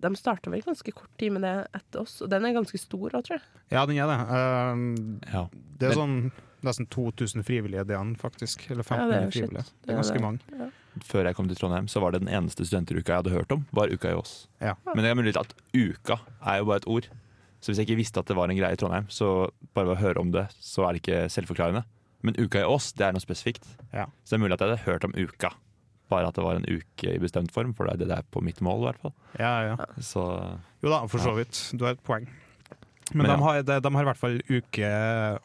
de 0.01 0.11
starter 0.15 0.53
vel 0.53 0.61
ganske 0.65 0.91
kort 0.93 1.09
tid 1.17 1.31
med 1.33 1.41
det 1.41 1.53
etter 1.73 2.03
oss, 2.03 2.19
og 2.21 2.29
den 2.29 2.45
er 2.45 2.53
ganske 2.53 2.77
stor 2.79 3.09
òg, 3.17 3.23
tror 3.25 3.37
jeg. 3.39 3.45
Ja, 3.73 3.85
den 3.89 3.97
er 3.97 4.11
det. 4.11 4.19
Uh, 4.29 5.31
Ja. 5.33 5.47
det 5.79 5.89
er 5.91 5.97
sånn 5.97 6.17
nesten 6.65 6.87
2000 6.89 7.43
frivillige 7.45 7.83
DN, 7.87 8.15
faktisk. 8.17 8.65
Eller 8.71 8.83
Ja, 8.83 9.05
det 9.07 9.17
er 9.17 9.21
1500 9.21 9.25
jo 9.25 9.31
frivillige. 9.31 9.65
Det 9.85 9.89
er 9.93 9.97
ganske 10.01 10.13
det- 10.13 10.21
mange. 10.21 10.71
Før 11.05 11.23
jeg 11.25 11.35
kom 11.35 11.47
til 11.47 11.55
Trondheim, 11.57 11.87
så 11.87 12.01
var 12.01 12.11
det 12.11 12.21
den 12.25 12.29
eneste 12.33 12.65
studenteruka 12.65 13.05
jeg 13.13 13.23
hadde 13.23 13.35
hørt 13.37 13.51
om, 13.51 13.65
var 13.71 13.87
uka 13.93 14.09
i 14.09 14.15
Ås. 14.17 14.47
Ja. 14.61 14.73
Men 14.85 15.03
det 15.03 15.11
er 15.11 15.15
mulig 15.15 15.35
at 15.37 15.53
uka 15.73 16.19
er 16.45 16.57
jo 16.59 16.65
bare 16.65 16.77
et 16.77 16.87
ord. 16.87 17.07
Så 17.61 17.69
hvis 17.71 17.77
jeg 17.77 17.87
ikke 17.89 17.97
visste 18.01 18.19
at 18.19 18.25
det 18.25 18.35
var 18.35 18.49
en 18.49 18.57
greie 18.57 18.73
i 18.73 18.75
Trondheim, 18.75 19.05
så 19.09 19.49
bare 19.73 19.85
ved 19.87 19.97
å 19.97 20.01
høre 20.01 20.17
om 20.19 20.31
det, 20.31 20.47
så 20.61 20.87
er 20.87 20.93
det 20.93 21.01
ikke 21.03 21.29
selvforklarende. 21.29 21.83
Men 22.23 22.33
uka 22.37 22.59
i 22.59 22.65
Ås, 22.65 22.91
det 22.93 23.05
er 23.05 23.11
noe 23.13 23.21
spesifikt. 23.21 23.65
Ja. 23.93 24.05
Så 24.25 24.33
det 24.33 24.39
er 24.41 24.43
mulig 24.45 24.53
at 24.53 24.59
jeg 24.61 24.69
hadde 24.69 24.85
hørt 24.85 25.03
om 25.05 25.13
uka. 25.13 25.49
Bare 26.11 26.29
at 26.29 26.37
det 26.37 26.43
var 26.45 26.59
en 26.59 26.67
uke 26.67 27.13
i 27.13 27.19
bestemt 27.19 27.51
form, 27.55 27.73
for 27.75 27.87
det 27.87 27.97
er 27.97 28.03
det 28.03 28.09
det 28.13 28.17
er 28.21 28.27
på 28.31 28.43
mitt 28.43 28.61
mål, 28.63 28.83
i 28.83 28.89
hvert 28.89 29.05
fall. 29.05 29.15
Ja, 29.39 29.53
ja. 29.73 29.77
Så 29.99 30.23
Jo 30.83 30.91
da, 30.93 31.01
for 31.11 31.23
så 31.23 31.33
vidt. 31.35 31.59
Du 31.75 31.83
har 31.87 31.97
et 31.97 32.03
poeng. 32.05 32.27
Men, 33.13 33.23
Men 33.23 33.29
ja. 33.29 33.35
de, 33.35 33.43
har, 33.43 33.61
de, 33.63 33.75
de 33.79 33.91
har 33.95 34.03
i 34.03 34.07
hvert 34.09 34.19
fall 34.19 34.37
uke 34.49 34.87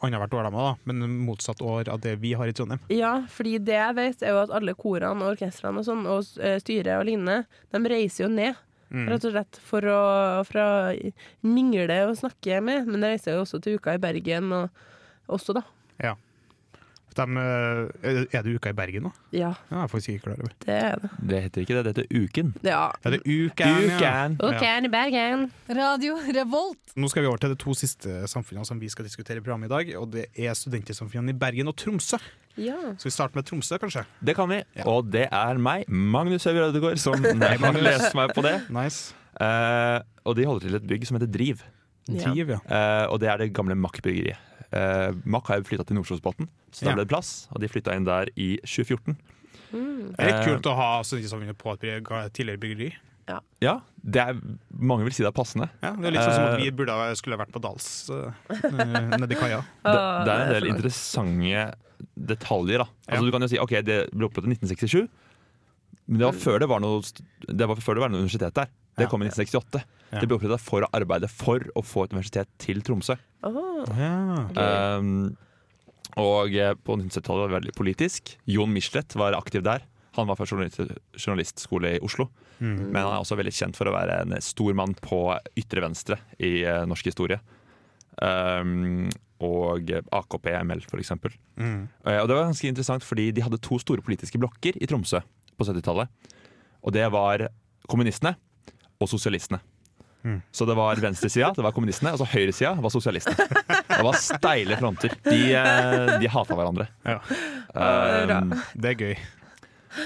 annethvert 0.03 0.33
år, 0.35 0.47
de 0.49 0.63
òg, 0.65 0.81
men 0.89 1.03
motsatt 1.23 1.61
år 1.63 1.87
av 1.93 2.01
det 2.03 2.17
vi 2.19 2.33
har 2.35 2.49
i 2.49 2.55
Trondheim. 2.55 2.81
Ja, 2.91 3.13
fordi 3.31 3.55
det 3.63 3.77
jeg 3.77 3.95
vet, 3.99 4.23
er 4.25 4.35
jo 4.35 4.41
at 4.41 4.51
alle 4.55 4.75
korene 4.75 5.23
og 5.23 5.37
orkestrene 5.37 5.79
og 5.79 5.87
sånn, 5.87 6.03
og 6.11 6.27
eh, 6.43 6.57
styret 6.59 6.97
og 6.97 7.07
lignende, 7.07 7.45
de 7.71 7.83
reiser 7.93 8.25
jo 8.25 8.31
ned. 8.33 8.59
Mm. 8.93 9.07
Rett 9.09 9.23
og 9.25 9.33
slett 9.33 9.61
for 9.65 9.87
å, 9.89 10.01
for 10.45 10.59
å 10.61 10.67
mingle 11.47 12.01
og 12.09 12.17
snakke 12.19 12.59
med. 12.61 12.85
Men 12.89 13.01
de 13.01 13.13
reiser 13.15 13.33
jo 13.33 13.45
også 13.45 13.57
til 13.63 13.79
uka 13.79 13.95
i 13.95 14.01
Bergen 14.01 14.51
og 14.53 14.83
også, 15.31 15.55
da. 15.57 15.63
De, 17.17 17.25
eh, 18.03 18.25
er 18.33 18.45
det 18.45 18.55
uka 18.55 18.69
i 18.73 18.77
Bergen 18.77 19.07
nå? 19.07 19.11
Ja, 19.31 19.43
Ja, 19.43 19.53
jeg 19.69 19.83
er 19.83 19.87
faktisk 19.91 20.09
ikke 20.13 20.23
klar 20.23 20.37
over. 20.39 20.51
det 20.65 20.75
er 20.75 20.95
det. 21.01 21.09
det 21.29 21.41
heter 21.43 21.61
ikke 21.61 21.75
det, 21.75 21.81
det 21.85 21.91
heter 21.97 22.23
Uken. 22.23 22.53
Ja. 22.63 22.83
Det 23.03 23.13
er 23.13 23.25
uken, 23.25 23.81
ja. 23.89 23.97
Uken! 23.97 24.37
Uken 24.39 24.85
i 24.85 24.91
Bergen. 24.93 25.51
Radio 25.69 26.15
Revolt. 26.37 26.93
Nå 26.95 27.09
skal 27.11 27.25
vi 27.25 27.27
over 27.27 27.41
til 27.43 27.49
de 27.51 27.57
to 27.59 27.73
siste 27.77 28.27
samfunnene 28.31 28.65
som 28.65 28.79
vi 28.81 28.89
skal 28.89 29.05
diskutere 29.05 29.37
i 29.37 29.43
programmet 29.43 29.67
i 29.67 29.73
dag. 29.73 29.91
Og 29.99 30.07
det 30.13 30.25
er 30.35 30.55
studentsamfunnene 30.55 31.35
i 31.35 31.37
Bergen 31.37 31.67
og 31.67 31.75
Tromsø. 31.75 32.17
Ja. 32.57 32.77
Skal 32.97 33.09
vi 33.09 33.13
starte 33.17 33.35
med 33.35 33.45
Tromsø, 33.49 33.77
kanskje? 33.81 34.05
Det 34.23 34.35
kan 34.37 34.49
vi. 34.49 34.61
Ja. 34.77 34.87
Og 34.87 35.11
det 35.11 35.27
er 35.31 35.57
meg, 35.57 35.83
Magnus 35.89 36.47
Øyvind 36.47 36.69
Ødegaard, 36.69 36.97
som 37.01 37.19
kan 37.23 37.79
lese 37.83 38.13
meg 38.15 38.33
på 38.37 38.45
det. 38.45 38.59
Nice. 38.73 39.15
Uh, 39.41 39.99
og 40.23 40.37
de 40.37 40.45
holder 40.45 40.67
til 40.67 40.75
et 40.77 40.87
bygg 40.87 41.07
som 41.09 41.17
heter 41.17 41.31
Driv. 41.33 41.63
Ja. 42.07 42.19
Driv, 42.29 42.49
ja. 42.55 42.59
Uh, 42.67 43.11
og 43.13 43.19
det 43.23 43.29
er 43.31 43.37
det 43.41 43.53
gamle 43.55 43.75
Mack-bryggeriet. 43.75 44.37
Mack 45.25 45.47
har 45.47 45.59
jo 45.61 45.67
flytta 45.69 45.85
til 45.87 45.97
Nordsjøsbotn, 45.99 46.47
så 46.71 46.85
da 46.85 46.89
Ja. 46.91 46.95
ble 46.95 47.03
det 47.05 47.09
plass. 47.13 47.47
Og 47.51 47.61
de 47.61 47.67
flytta 47.69 47.95
inn 47.95 48.05
der 48.07 48.27
i 48.35 48.57
2014. 48.65 49.17
Mm. 49.73 50.13
Det 50.13 50.19
er 50.19 50.25
litt 50.29 50.35
Eh, 50.41 50.45
kult 50.47 50.67
å 50.69 50.75
ha 50.75 50.89
studentsamfunnet 51.03 51.57
på 51.57 51.73
et 51.73 52.33
tidligere 52.33 52.59
byggeri. 52.61 52.93
Ja, 53.61 53.79
det 54.03 54.19
er, 54.19 54.33
mange 54.75 55.05
vil 55.05 55.13
si 55.15 55.23
det 55.23 55.29
er 55.31 55.37
passende. 55.37 55.69
Ja, 55.81 55.93
det 55.95 56.05
er 56.09 56.11
litt 56.11 56.21
sånn 56.25 56.35
som 56.35 56.43
at 56.43 56.59
Eh, 56.59 56.63
vi 56.65 56.71
burde 56.71 56.89
ha- 56.91 57.13
skulle 57.15 57.37
ha 57.37 57.45
vært 57.45 57.53
på 57.55 57.61
Dals 57.63 58.09
uh, 58.11 58.31
nedi 59.17 59.35
kaia. 59.39 59.61
Det, 59.83 59.93
det 60.27 60.33
er 60.33 60.41
en 60.43 60.53
del 60.53 60.67
interessante 60.73 61.75
detaljer. 62.19 62.77
da 62.83 62.87
Ja. 63.07 63.15
Altså 63.15 63.25
Du 63.25 63.31
kan 63.31 63.41
jo 63.41 63.47
si 63.47 63.57
ok, 63.57 63.69
det 63.81 64.11
ble 64.11 64.27
opprettet 64.27 64.51
i 64.51 64.55
1967, 64.59 65.07
men 66.09 66.19
det 66.19 66.25
var 66.27 66.33
før 66.35 66.59
det 66.59 66.67
var 66.69 66.79
noe, 66.83 67.01
det 67.47 67.67
var 67.67 67.75
før 67.79 67.95
det 67.95 68.01
var 68.03 68.09
noe 68.11 68.19
universitet 68.25 68.53
der. 68.53 68.67
Det 68.97 69.07
kom 69.09 69.23
i 69.23 69.29
1968. 69.29 69.81
Ja. 70.13 70.19
Det 70.21 70.27
ble 70.29 70.37
opprettet 70.37 70.61
for 70.61 70.85
å 70.85 70.89
arbeide 70.93 71.29
for 71.31 71.63
å 71.73 71.81
få 71.85 72.03
et 72.05 72.13
universitet 72.13 72.49
til 72.61 72.81
Tromsø. 72.85 73.15
Åh, 73.43 73.97
Ja. 73.97 74.97
Um, 74.99 75.35
og 76.21 76.53
eh, 76.53 76.75
på 76.77 76.93
1970-tallet 76.99 77.41
var 77.41 77.49
det 77.49 77.57
veldig 77.57 77.73
politisk. 77.73 78.35
Jon 78.45 78.69
Michelet 78.69 79.15
var 79.17 79.33
aktiv 79.33 79.63
der. 79.65 79.81
Han 80.13 80.27
var 80.29 80.37
fra 80.37 80.45
journalist, 80.45 80.77
journalistskole 81.17 81.95
i 81.95 82.01
Oslo. 82.05 82.27
Mm. 82.59 82.91
Men 82.93 82.99
han 83.01 83.15
er 83.15 83.23
også 83.23 83.37
veldig 83.39 83.53
kjent 83.57 83.79
for 83.79 83.89
å 83.89 83.95
være 83.95 84.19
en 84.21 84.35
stor 84.45 84.75
mann 84.77 84.93
på 85.01 85.23
ytre 85.57 85.81
venstre 85.81 86.19
i 86.37 86.59
eh, 86.61 86.83
norsk 86.85 87.09
historie. 87.09 87.39
Um, 88.21 89.09
og 89.43 89.89
AKP, 90.13 90.51
ML, 90.63 90.83
for 90.87 91.01
eksempel. 91.01 91.33
Mm. 91.57 91.87
Eh, 92.05 92.19
Og 92.21 92.29
det 92.29 92.37
var 92.37 92.45
ganske 92.45 92.69
interessant, 92.69 93.03
fordi 93.03 93.31
de 93.33 93.41
hadde 93.43 93.59
to 93.65 93.79
store 93.81 94.05
politiske 94.05 94.37
blokker 94.39 94.77
i 94.79 94.87
Tromsø 94.87 95.19
på 95.57 95.65
70-tallet. 95.67 96.07
Og 96.83 96.93
det 96.95 97.09
var 97.11 97.47
kommunistene 97.89 98.35
og 99.03 99.11
sosialistene. 99.11 99.59
Mm. 100.23 100.39
Så 100.55 100.65
det 100.65 100.75
var 100.79 100.95
venstresida, 101.03 101.51
det 101.55 101.63
var 101.65 101.73
kommunistene, 101.75 102.13
og 102.15 102.21
så 102.21 102.27
høyresida 102.31 102.73
var 102.79 102.91
sosialistene. 102.93 103.47
Det 103.89 104.03
var 104.07 104.15
steile 104.17 104.77
fronter. 104.79 105.15
De, 105.27 105.39
eh, 105.59 106.13
de 106.21 106.29
hata 106.31 106.55
hverandre. 106.57 106.87
Ja. 107.03 107.17
Um, 107.75 108.53
Det 108.79 108.93
er 108.93 108.95
gøy. 108.99 109.17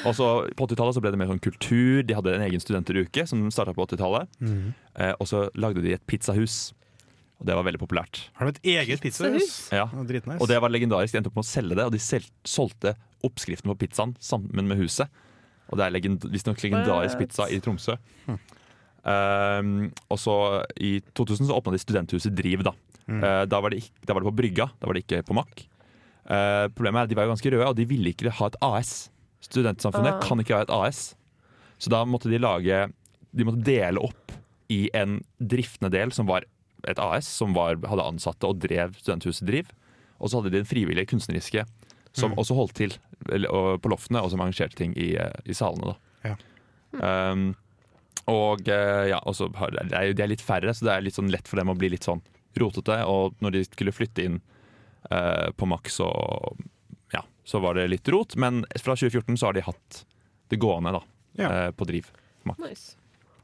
og 0.06 0.16
så 0.18 0.28
På 0.58 0.66
80-tallet 0.68 0.98
så 0.98 1.04
ble 1.04 1.12
det 1.14 1.20
mer 1.22 1.30
sånn 1.30 1.44
kultur. 1.44 2.02
De 2.08 2.18
hadde 2.18 2.34
en 2.34 2.46
egen 2.48 2.64
studenteruke 2.64 3.28
som 3.30 3.46
starta 3.54 3.76
på 3.78 3.86
80-tallet. 3.86 4.28
Mm. 4.42 4.74
Eh, 4.98 5.14
og 5.20 5.30
så 5.30 5.46
lagde 5.56 5.86
de 5.86 5.94
et 5.96 6.06
pizzahus. 6.10 6.74
Og 7.38 7.46
det 7.46 7.54
var 7.54 7.68
veldig 7.68 7.84
populært. 7.84 8.24
Har 8.40 8.50
du 8.50 8.56
et 8.56 8.64
eget 8.74 9.04
pizzahus? 9.04 9.70
Ja. 9.72 9.86
Dritnice. 9.94 10.42
Og 10.42 10.50
det 10.50 10.58
var 10.64 10.74
legendarisk. 10.74 11.14
De 11.14 11.22
endte 11.22 11.30
opp 11.30 11.38
med 11.38 11.46
å 11.46 11.52
selge 11.52 11.78
det, 11.78 11.86
og 11.86 11.94
de 11.94 12.02
sel 12.02 12.26
solgte 12.42 12.96
oppskriften 13.28 13.70
på 13.70 13.78
pizzaen 13.86 14.16
sammen 14.18 14.66
med 14.66 14.82
huset. 14.82 15.14
Og 15.70 15.78
det 15.78 15.86
er 15.86 15.94
legend 15.94 16.26
visstnok 16.32 16.62
legendarisk 16.64 17.22
pizza 17.22 17.46
i 17.54 17.60
Tromsø. 17.62 18.00
Um, 19.08 19.70
og 20.12 20.20
så 20.20 20.34
I 20.84 20.98
2000 21.16 21.48
så 21.48 21.56
åpna 21.56 21.72
de 21.78 21.80
studenthuset 21.84 22.36
Driv. 22.36 22.64
Da 22.68 22.74
Mm. 23.08 23.22
Uh, 23.24 23.46
da, 23.48 23.62
var 23.64 23.72
de 23.72 23.78
da 24.04 24.12
var 24.12 24.20
det 24.20 24.28
på 24.28 24.36
Brygga, 24.36 24.66
da 24.82 24.88
var 24.90 24.98
det 24.98 25.06
ikke 25.06 25.22
på 25.24 25.34
Mack. 25.38 25.62
Uh, 26.28 26.68
problemet 26.76 27.00
er 27.00 27.04
at 27.06 27.10
de 27.14 27.16
var 27.16 27.24
jo 27.24 27.32
ganske 27.32 27.52
røde, 27.54 27.68
og 27.70 27.76
de 27.78 27.86
ville 27.88 28.12
ikke 28.12 28.34
ha 28.36 28.50
et 28.52 28.58
AS. 28.68 28.90
Studentsamfunnet 29.48 30.18
Ah. 30.18 30.20
kan 30.28 30.42
ikke 30.44 30.58
ha 30.58 30.66
et 30.66 30.74
AS. 30.76 31.16
Så 31.80 31.88
da 31.90 32.02
måtte 32.04 32.28
de 32.28 32.38
lage 32.38 32.92
De 33.32 33.46
måtte 33.48 33.64
dele 33.64 34.00
opp 34.04 34.34
i 34.70 34.90
en 34.94 35.22
driftende 35.40 35.90
del 35.94 36.12
som 36.12 36.28
var 36.28 36.44
et 36.84 37.00
AS, 37.00 37.28
som 37.32 37.54
var, 37.56 37.78
hadde 37.88 38.04
ansatte 38.12 38.44
og 38.44 38.60
drev 38.60 38.92
studenthuset 39.00 39.48
Driv. 39.48 39.72
Og 40.20 40.28
så 40.30 40.42
hadde 40.42 40.52
de 40.52 40.58
den 40.60 40.68
frivillige 40.68 41.08
kunstneriske, 41.08 41.64
som 42.12 42.32
Mm. 42.32 42.38
også 42.44 42.56
holdt 42.56 42.74
til 42.76 42.94
eller, 43.32 43.48
og, 43.52 43.82
på 43.82 43.90
loftene, 43.90 44.20
og 44.22 44.32
som 44.32 44.42
arrangerte 44.42 44.76
ting 44.76 44.92
i, 44.98 45.16
eh, 45.16 45.32
i 45.46 45.54
salene. 45.54 45.96
Da. 46.24 46.36
Um, 47.32 47.56
og 48.28 48.68
eh, 48.68 49.08
ja, 49.14 49.20
så 49.34 49.48
har, 49.56 49.72
det 49.72 50.02
jo- 50.10 50.14
de 50.18 50.24
er 50.24 50.28
litt 50.34 50.42
færre, 50.44 50.74
så 50.76 50.86
det 50.86 50.94
er 50.94 51.02
litt 51.06 51.16
sånn 51.16 51.32
lett 51.32 51.48
for 51.48 51.58
dem 51.62 51.70
å 51.72 51.78
bli 51.78 51.90
litt 51.94 52.04
sånn 52.08 52.22
rotete. 52.60 53.00
Og 53.08 53.36
når 53.42 53.52
de 53.56 53.64
skulle 53.68 53.94
flytte 53.96 54.24
inn 54.28 54.40
eh, 55.12 55.50
på 55.56 55.68
Max, 55.70 55.96
så, 56.02 56.10
ja, 57.14 57.24
så 57.48 57.60
var 57.64 57.76
det 57.80 57.88
litt 57.92 58.08
rot. 58.12 58.36
Men 58.36 58.66
fra 58.82 58.96
2014 59.00 59.38
så 59.40 59.48
har 59.50 59.54
de 59.58 59.62
hatt 59.68 60.04
det 60.52 60.60
gående 60.60 60.92
da, 60.98 61.02
Ja. 61.40 61.50
eh, 61.68 61.72
på 61.72 61.86
Driv. 61.88 62.12
Nice. 62.60 62.96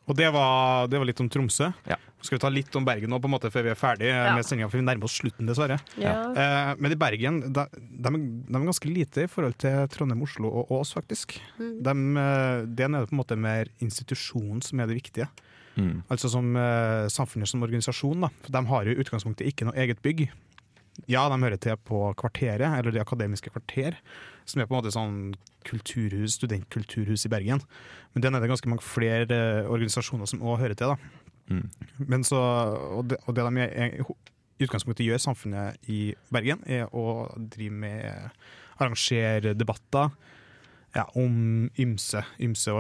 Og 0.08 0.18
det 0.20 0.28
var, 0.36 0.88
det 0.92 1.00
var 1.00 1.08
litt 1.08 1.22
om 1.24 1.30
Tromsø. 1.32 1.70
Ja. 1.88 1.96
Skal 2.24 2.38
vi 2.38 2.42
ta 2.44 2.50
litt 2.52 2.76
om 2.76 2.84
Bergen 2.88 3.10
nå, 3.12 3.20
på 3.24 3.28
en 3.30 3.34
måte, 3.36 3.50
før 3.52 3.64
vi 3.64 3.72
er 3.72 3.80
ferdig 3.80 4.08
Ja. 4.10 4.34
med 4.36 4.44
sendinga, 4.48 4.68
for 4.72 4.80
vi 4.80 4.84
nærmer 4.84 5.08
oss 5.08 5.16
slutten, 5.20 5.48
dessverre. 5.48 5.78
Ja. 6.00 6.14
Eh, 6.32 6.74
men 6.80 6.92
i 6.92 7.00
Bergen 7.00 7.40
de, 7.54 7.66
de, 7.72 8.12
er- 8.12 8.20
de 8.20 8.56
er 8.60 8.66
ganske 8.68 8.92
lite 8.92 9.24
i 9.24 9.32
forhold 9.32 9.56
til 9.64 9.88
Trondheim, 9.92 10.22
Oslo 10.24 10.52
og 10.52 10.72
Ås, 10.76 10.92
faktisk. 10.96 11.38
Mm. 11.60 11.74
De, 11.88 11.96
eh, 12.20 12.66
det 12.68 12.84
er 12.88 13.06
på 13.08 13.16
en 13.16 13.22
måte 13.22 13.38
mer 13.40 13.72
institusjonen 13.84 14.62
som 14.64 14.80
er 14.84 14.88
det 14.92 15.00
viktige. 15.00 15.28
Mm. 15.76 16.04
Altså 16.12 16.30
som 16.30 16.52
eh, 16.56 17.08
samfunnet 17.10 17.48
som 17.50 17.64
organisasjon. 17.64 18.22
Da. 18.28 18.30
For 18.44 18.52
de 18.60 18.66
har 18.70 18.84
jo 18.86 18.92
i 18.94 19.00
utgangspunktet 19.04 19.48
ikke 19.48 19.66
noe 19.66 19.76
eget 19.80 20.02
bygg. 20.04 20.28
Ja, 21.10 21.26
de 21.30 21.40
hører 21.42 21.60
til 21.62 21.78
på 21.88 22.06
Kvarteret, 22.20 22.62
eller 22.78 22.94
Det 22.94 23.02
akademiske 23.02 23.50
kvarter, 23.50 23.98
som 24.46 24.62
er 24.62 24.68
på 24.70 24.76
en 24.76 24.82
måte 24.82 24.94
sånn 24.94 25.18
kulturhus, 25.68 26.38
studentkulturhus 26.38 27.26
i 27.26 27.32
Bergen. 27.32 27.64
Men 28.14 28.26
den 28.26 28.36
er 28.36 28.44
det 28.44 28.52
ganske 28.52 28.70
mange 28.70 28.86
flere 28.86 29.40
eh, 29.64 29.72
organisasjoner 29.72 30.30
som 30.30 30.44
òg 30.44 30.62
hører 30.62 30.78
til. 30.78 30.94
da. 30.94 31.24
Mm. 31.50 31.70
Men 32.08 32.24
så, 32.28 32.40
og, 33.00 33.08
det, 33.12 33.20
og 33.28 33.36
det 33.36 33.48
de 33.48 33.66
er, 33.66 33.98
i 34.60 34.68
utgangspunktet 34.68 35.08
gjør 35.08 35.24
samfunnet 35.24 35.90
i 35.92 36.14
Bergen, 36.34 36.62
er 36.70 36.86
å 36.94 37.26
drive 37.38 37.74
med 37.84 38.30
arrangere 38.78 39.54
debatter 39.58 40.14
ja, 40.94 41.08
om 41.18 41.70
ymse, 41.82 42.22
ymse 42.44 42.74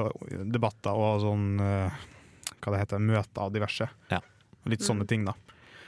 debatter 0.53 0.93
og 0.93 1.23
sånn 1.23 1.47
eh, 1.63 2.03
Hva 2.63 2.71
det 2.71 2.83
heter, 2.83 3.01
møter 3.03 3.43
og 3.43 3.55
diverse. 3.55 3.89
Ja. 4.11 4.21
Og 4.63 4.71
Litt 4.71 4.85
sånne 4.85 5.07
ting, 5.09 5.25
da. 5.27 5.33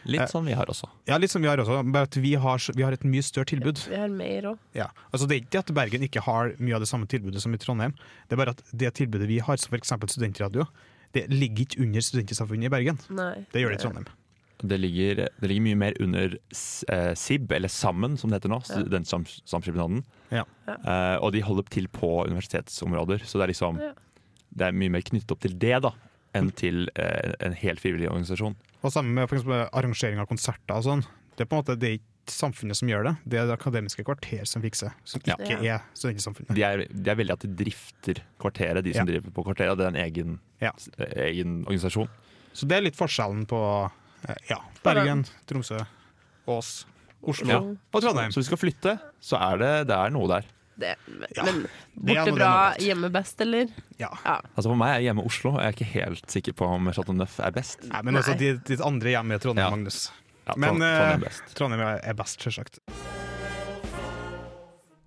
Litt 0.06 0.22
som 0.30 0.40
sånn 0.42 0.50
vi 0.52 0.56
har 0.58 0.70
også. 0.70 0.88
Ja, 1.10 1.18
litt 1.22 1.32
som 1.34 1.42
vi 1.42 1.48
har 1.50 1.58
også, 1.62 1.80
bare 1.92 2.08
at 2.10 2.16
vi 2.22 2.34
har, 2.38 2.62
vi 2.76 2.84
har 2.86 2.94
et 2.94 3.04
mye 3.10 3.24
større 3.26 3.46
tilbud. 3.50 3.80
Vi 3.90 3.96
har 3.98 4.10
mer 4.14 4.50
òg. 4.52 4.60
Ja. 4.78 4.90
Altså, 5.12 5.28
det 5.28 5.36
er 5.38 5.42
ikke 5.46 5.64
at 5.66 5.72
Bergen 5.74 6.04
ikke 6.06 6.22
har 6.26 6.54
mye 6.60 6.76
av 6.78 6.84
det 6.86 6.90
samme 6.92 7.08
tilbudet 7.10 7.42
som 7.42 7.54
i 7.54 7.58
Trondheim. 7.62 7.96
Det 8.30 8.38
er 8.38 8.42
bare 8.44 8.54
at 8.56 8.62
det 8.72 8.94
tilbudet 9.00 9.28
vi 9.28 9.40
har, 9.40 9.58
som 9.58 9.74
f.eks. 9.74 9.94
studentradio, 10.14 10.68
det 11.16 11.26
ligger 11.32 11.66
ikke 11.66 11.82
under 11.86 12.02
Studentsamfunnet 12.04 12.68
i 12.70 12.74
Bergen. 12.76 13.00
Nei. 13.10 13.34
Det 13.54 13.62
gjør 13.64 13.74
det 13.76 13.80
i 13.80 13.84
Trondheim. 13.86 14.08
Det 14.66 14.78
ligger, 14.80 15.16
det 15.42 15.48
ligger 15.52 15.64
mye 15.66 15.78
mer 15.78 15.98
under 16.02 16.38
eh, 16.38 17.14
SIB, 17.20 17.52
eller 17.52 17.68
Sammen 17.70 18.16
som 18.18 18.30
det 18.32 18.40
heter 18.40 18.54
nå, 18.54 18.62
Ja. 18.64 18.80
Studentsamskipnaden. 18.82 20.04
Ja. 20.32 20.46
Eh, 20.68 21.18
og 21.20 21.34
de 21.36 21.42
holder 21.44 21.68
til 21.70 21.88
på 21.92 22.10
universitetsområder, 22.30 23.26
så 23.28 23.38
det 23.40 23.44
er 23.50 23.52
liksom 23.54 23.80
Ja. 23.84 23.92
det 24.56 24.68
er 24.70 24.72
mye 24.80 24.90
mer 24.96 25.02
knyttet 25.02 25.32
opp 25.36 25.42
til 25.44 25.58
det 25.60 25.82
da, 25.84 25.92
enn 26.36 26.52
til 26.60 26.86
eh, 27.00 27.34
en 27.46 27.56
helt 27.58 27.82
frivillig 27.84 28.10
organisasjon. 28.12 28.56
Og 28.86 28.92
sammen 28.94 29.16
med 29.18 29.30
for 29.32 29.40
eksempel 29.40 29.64
arrangering 29.72 30.20
av 30.22 30.28
konserter 30.30 30.76
og 30.78 30.84
sånn. 30.86 31.06
Det 31.36 31.46
er 31.46 31.50
på 31.52 31.58
en 31.58 31.64
måte 31.64 31.76
det 31.80 31.90
er 31.90 31.98
ikke 32.00 32.12
samfunnet 32.36 32.78
som 32.80 32.90
gjør 32.90 33.04
det, 33.06 33.12
det 33.30 33.38
er 33.38 33.46
det 33.50 33.54
akademiske 33.54 34.02
kvarter 34.08 34.46
som 34.50 34.64
fikser, 34.64 34.94
som 35.06 35.22
Ja. 35.28 35.36
ikke 35.38 35.60
er 35.70 35.84
studentsamfunnet. 35.94 36.56
De 36.58 36.64
er, 36.66 36.86
de 36.90 37.12
er 37.12 37.18
veldig 37.20 37.34
at 37.36 37.44
de 37.46 37.50
drifter 37.60 38.22
kvarteret, 38.42 38.82
de 38.84 38.94
som 38.98 39.06
driver 39.06 39.30
på 39.36 39.44
kvarteret. 39.46 39.78
Det 39.78 39.86
er 39.86 39.94
en 39.94 40.02
egen, 40.06 40.40
Ja. 40.64 40.72
egen 41.22 41.60
organisasjon. 41.68 42.10
Så 42.54 42.66
det 42.68 42.78
er 42.78 42.82
litt 42.88 42.96
forskjellen 42.98 43.46
på 43.46 43.60
eh, 44.30 44.36
ja, 44.50 44.58
Bergen, 44.84 45.26
Tromsø, 45.46 45.78
Ås, 46.48 46.86
Oslo 47.22 47.48
Ja. 47.52 47.60
og 47.94 48.02
Trondheim. 48.02 48.32
Så 48.34 48.40
hvis 48.42 48.50
vi 48.50 48.56
skal 48.56 48.64
flytte, 48.64 49.00
så 49.22 49.38
er 49.52 49.58
det, 49.62 49.88
det 49.90 49.96
er 49.98 50.10
noe 50.14 50.28
der. 50.28 50.46
Det, 50.76 50.96
Ja, 51.36 51.44
men 51.48 51.62
det 51.96 52.16
borte 52.18 52.34
bra, 52.36 52.50
hjemme 52.84 53.10
best, 53.14 53.40
eller? 53.42 53.70
Ja. 54.02 54.10
Altså 54.28 54.68
For 54.68 54.76
meg 54.80 54.98
er 54.98 55.06
hjemme 55.08 55.24
Oslo, 55.26 55.54
og 55.56 55.62
jeg 55.64 55.72
er 55.72 55.78
ikke 55.78 55.92
helt 55.94 56.32
sikker 56.32 56.54
på 56.60 56.68
om 56.68 56.92
Chateau 56.92 57.16
Neuf 57.16 57.40
er 57.40 57.56
best. 57.56 57.86
Nei, 57.92 58.02
men 58.04 58.20
altså, 58.20 58.36
ditt, 58.40 58.64
ditt 58.68 58.84
andre 58.84 59.16
hjem 59.16 59.32
er 59.32 59.44
Trondheim, 59.44 59.66
Ja. 59.66 59.72
Magnus. 59.78 60.02
Ja, 60.46 60.54
Men, 60.58 60.76
Trondheim 60.82 61.14
er 61.16 61.24
best. 61.30 61.56
Trondheim 61.58 61.82
er 61.88 62.02
er 62.04 62.14
best, 62.20 62.44
selvsagt. 62.44 62.82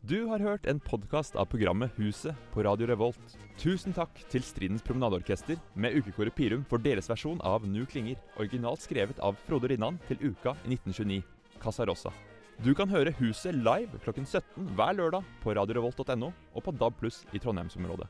Du 0.09 0.23
har 0.31 0.41
hørt 0.41 0.65
en 0.67 0.79
podkast 0.81 1.37
av 1.37 1.51
programmet 1.53 1.93
Huset 2.01 2.33
på 2.55 2.63
Radio 2.65 2.87
Revolt. 2.89 3.35
Tusen 3.61 3.93
takk 3.93 4.15
til 4.33 4.41
Stridens 4.47 4.81
Promenadeorkester 4.87 5.59
med 5.77 5.99
ukekoret 6.01 6.33
Pirum 6.39 6.63
for 6.71 6.81
deres 6.81 7.11
versjon 7.11 7.43
av 7.45 7.67
Nu 7.69 7.83
klinger, 7.85 8.17
originalt 8.41 8.81
skrevet 8.87 9.21
av 9.21 9.37
Frode 9.45 9.69
Rinnan 9.69 10.01
til 10.09 10.17
Uka 10.31 10.55
i 10.65 10.73
1929, 10.79 11.21
Casa 11.61 11.85
Rosa. 11.85 12.15
Du 12.59 12.73
kan 12.75 12.91
høre 12.91 13.13
Huset 13.21 13.55
live 13.55 14.01
klokken 14.03 14.25
17 14.27 14.73
hver 14.75 14.97
lørdag 14.99 15.23
på 15.45 15.55
radiorevolt.no 15.55 16.33
og 16.59 16.65
på 16.67 16.73
DAB 16.75 16.97
pluss 16.99 17.21
i 17.31 17.39
Trondheimsområdet. 17.39 18.09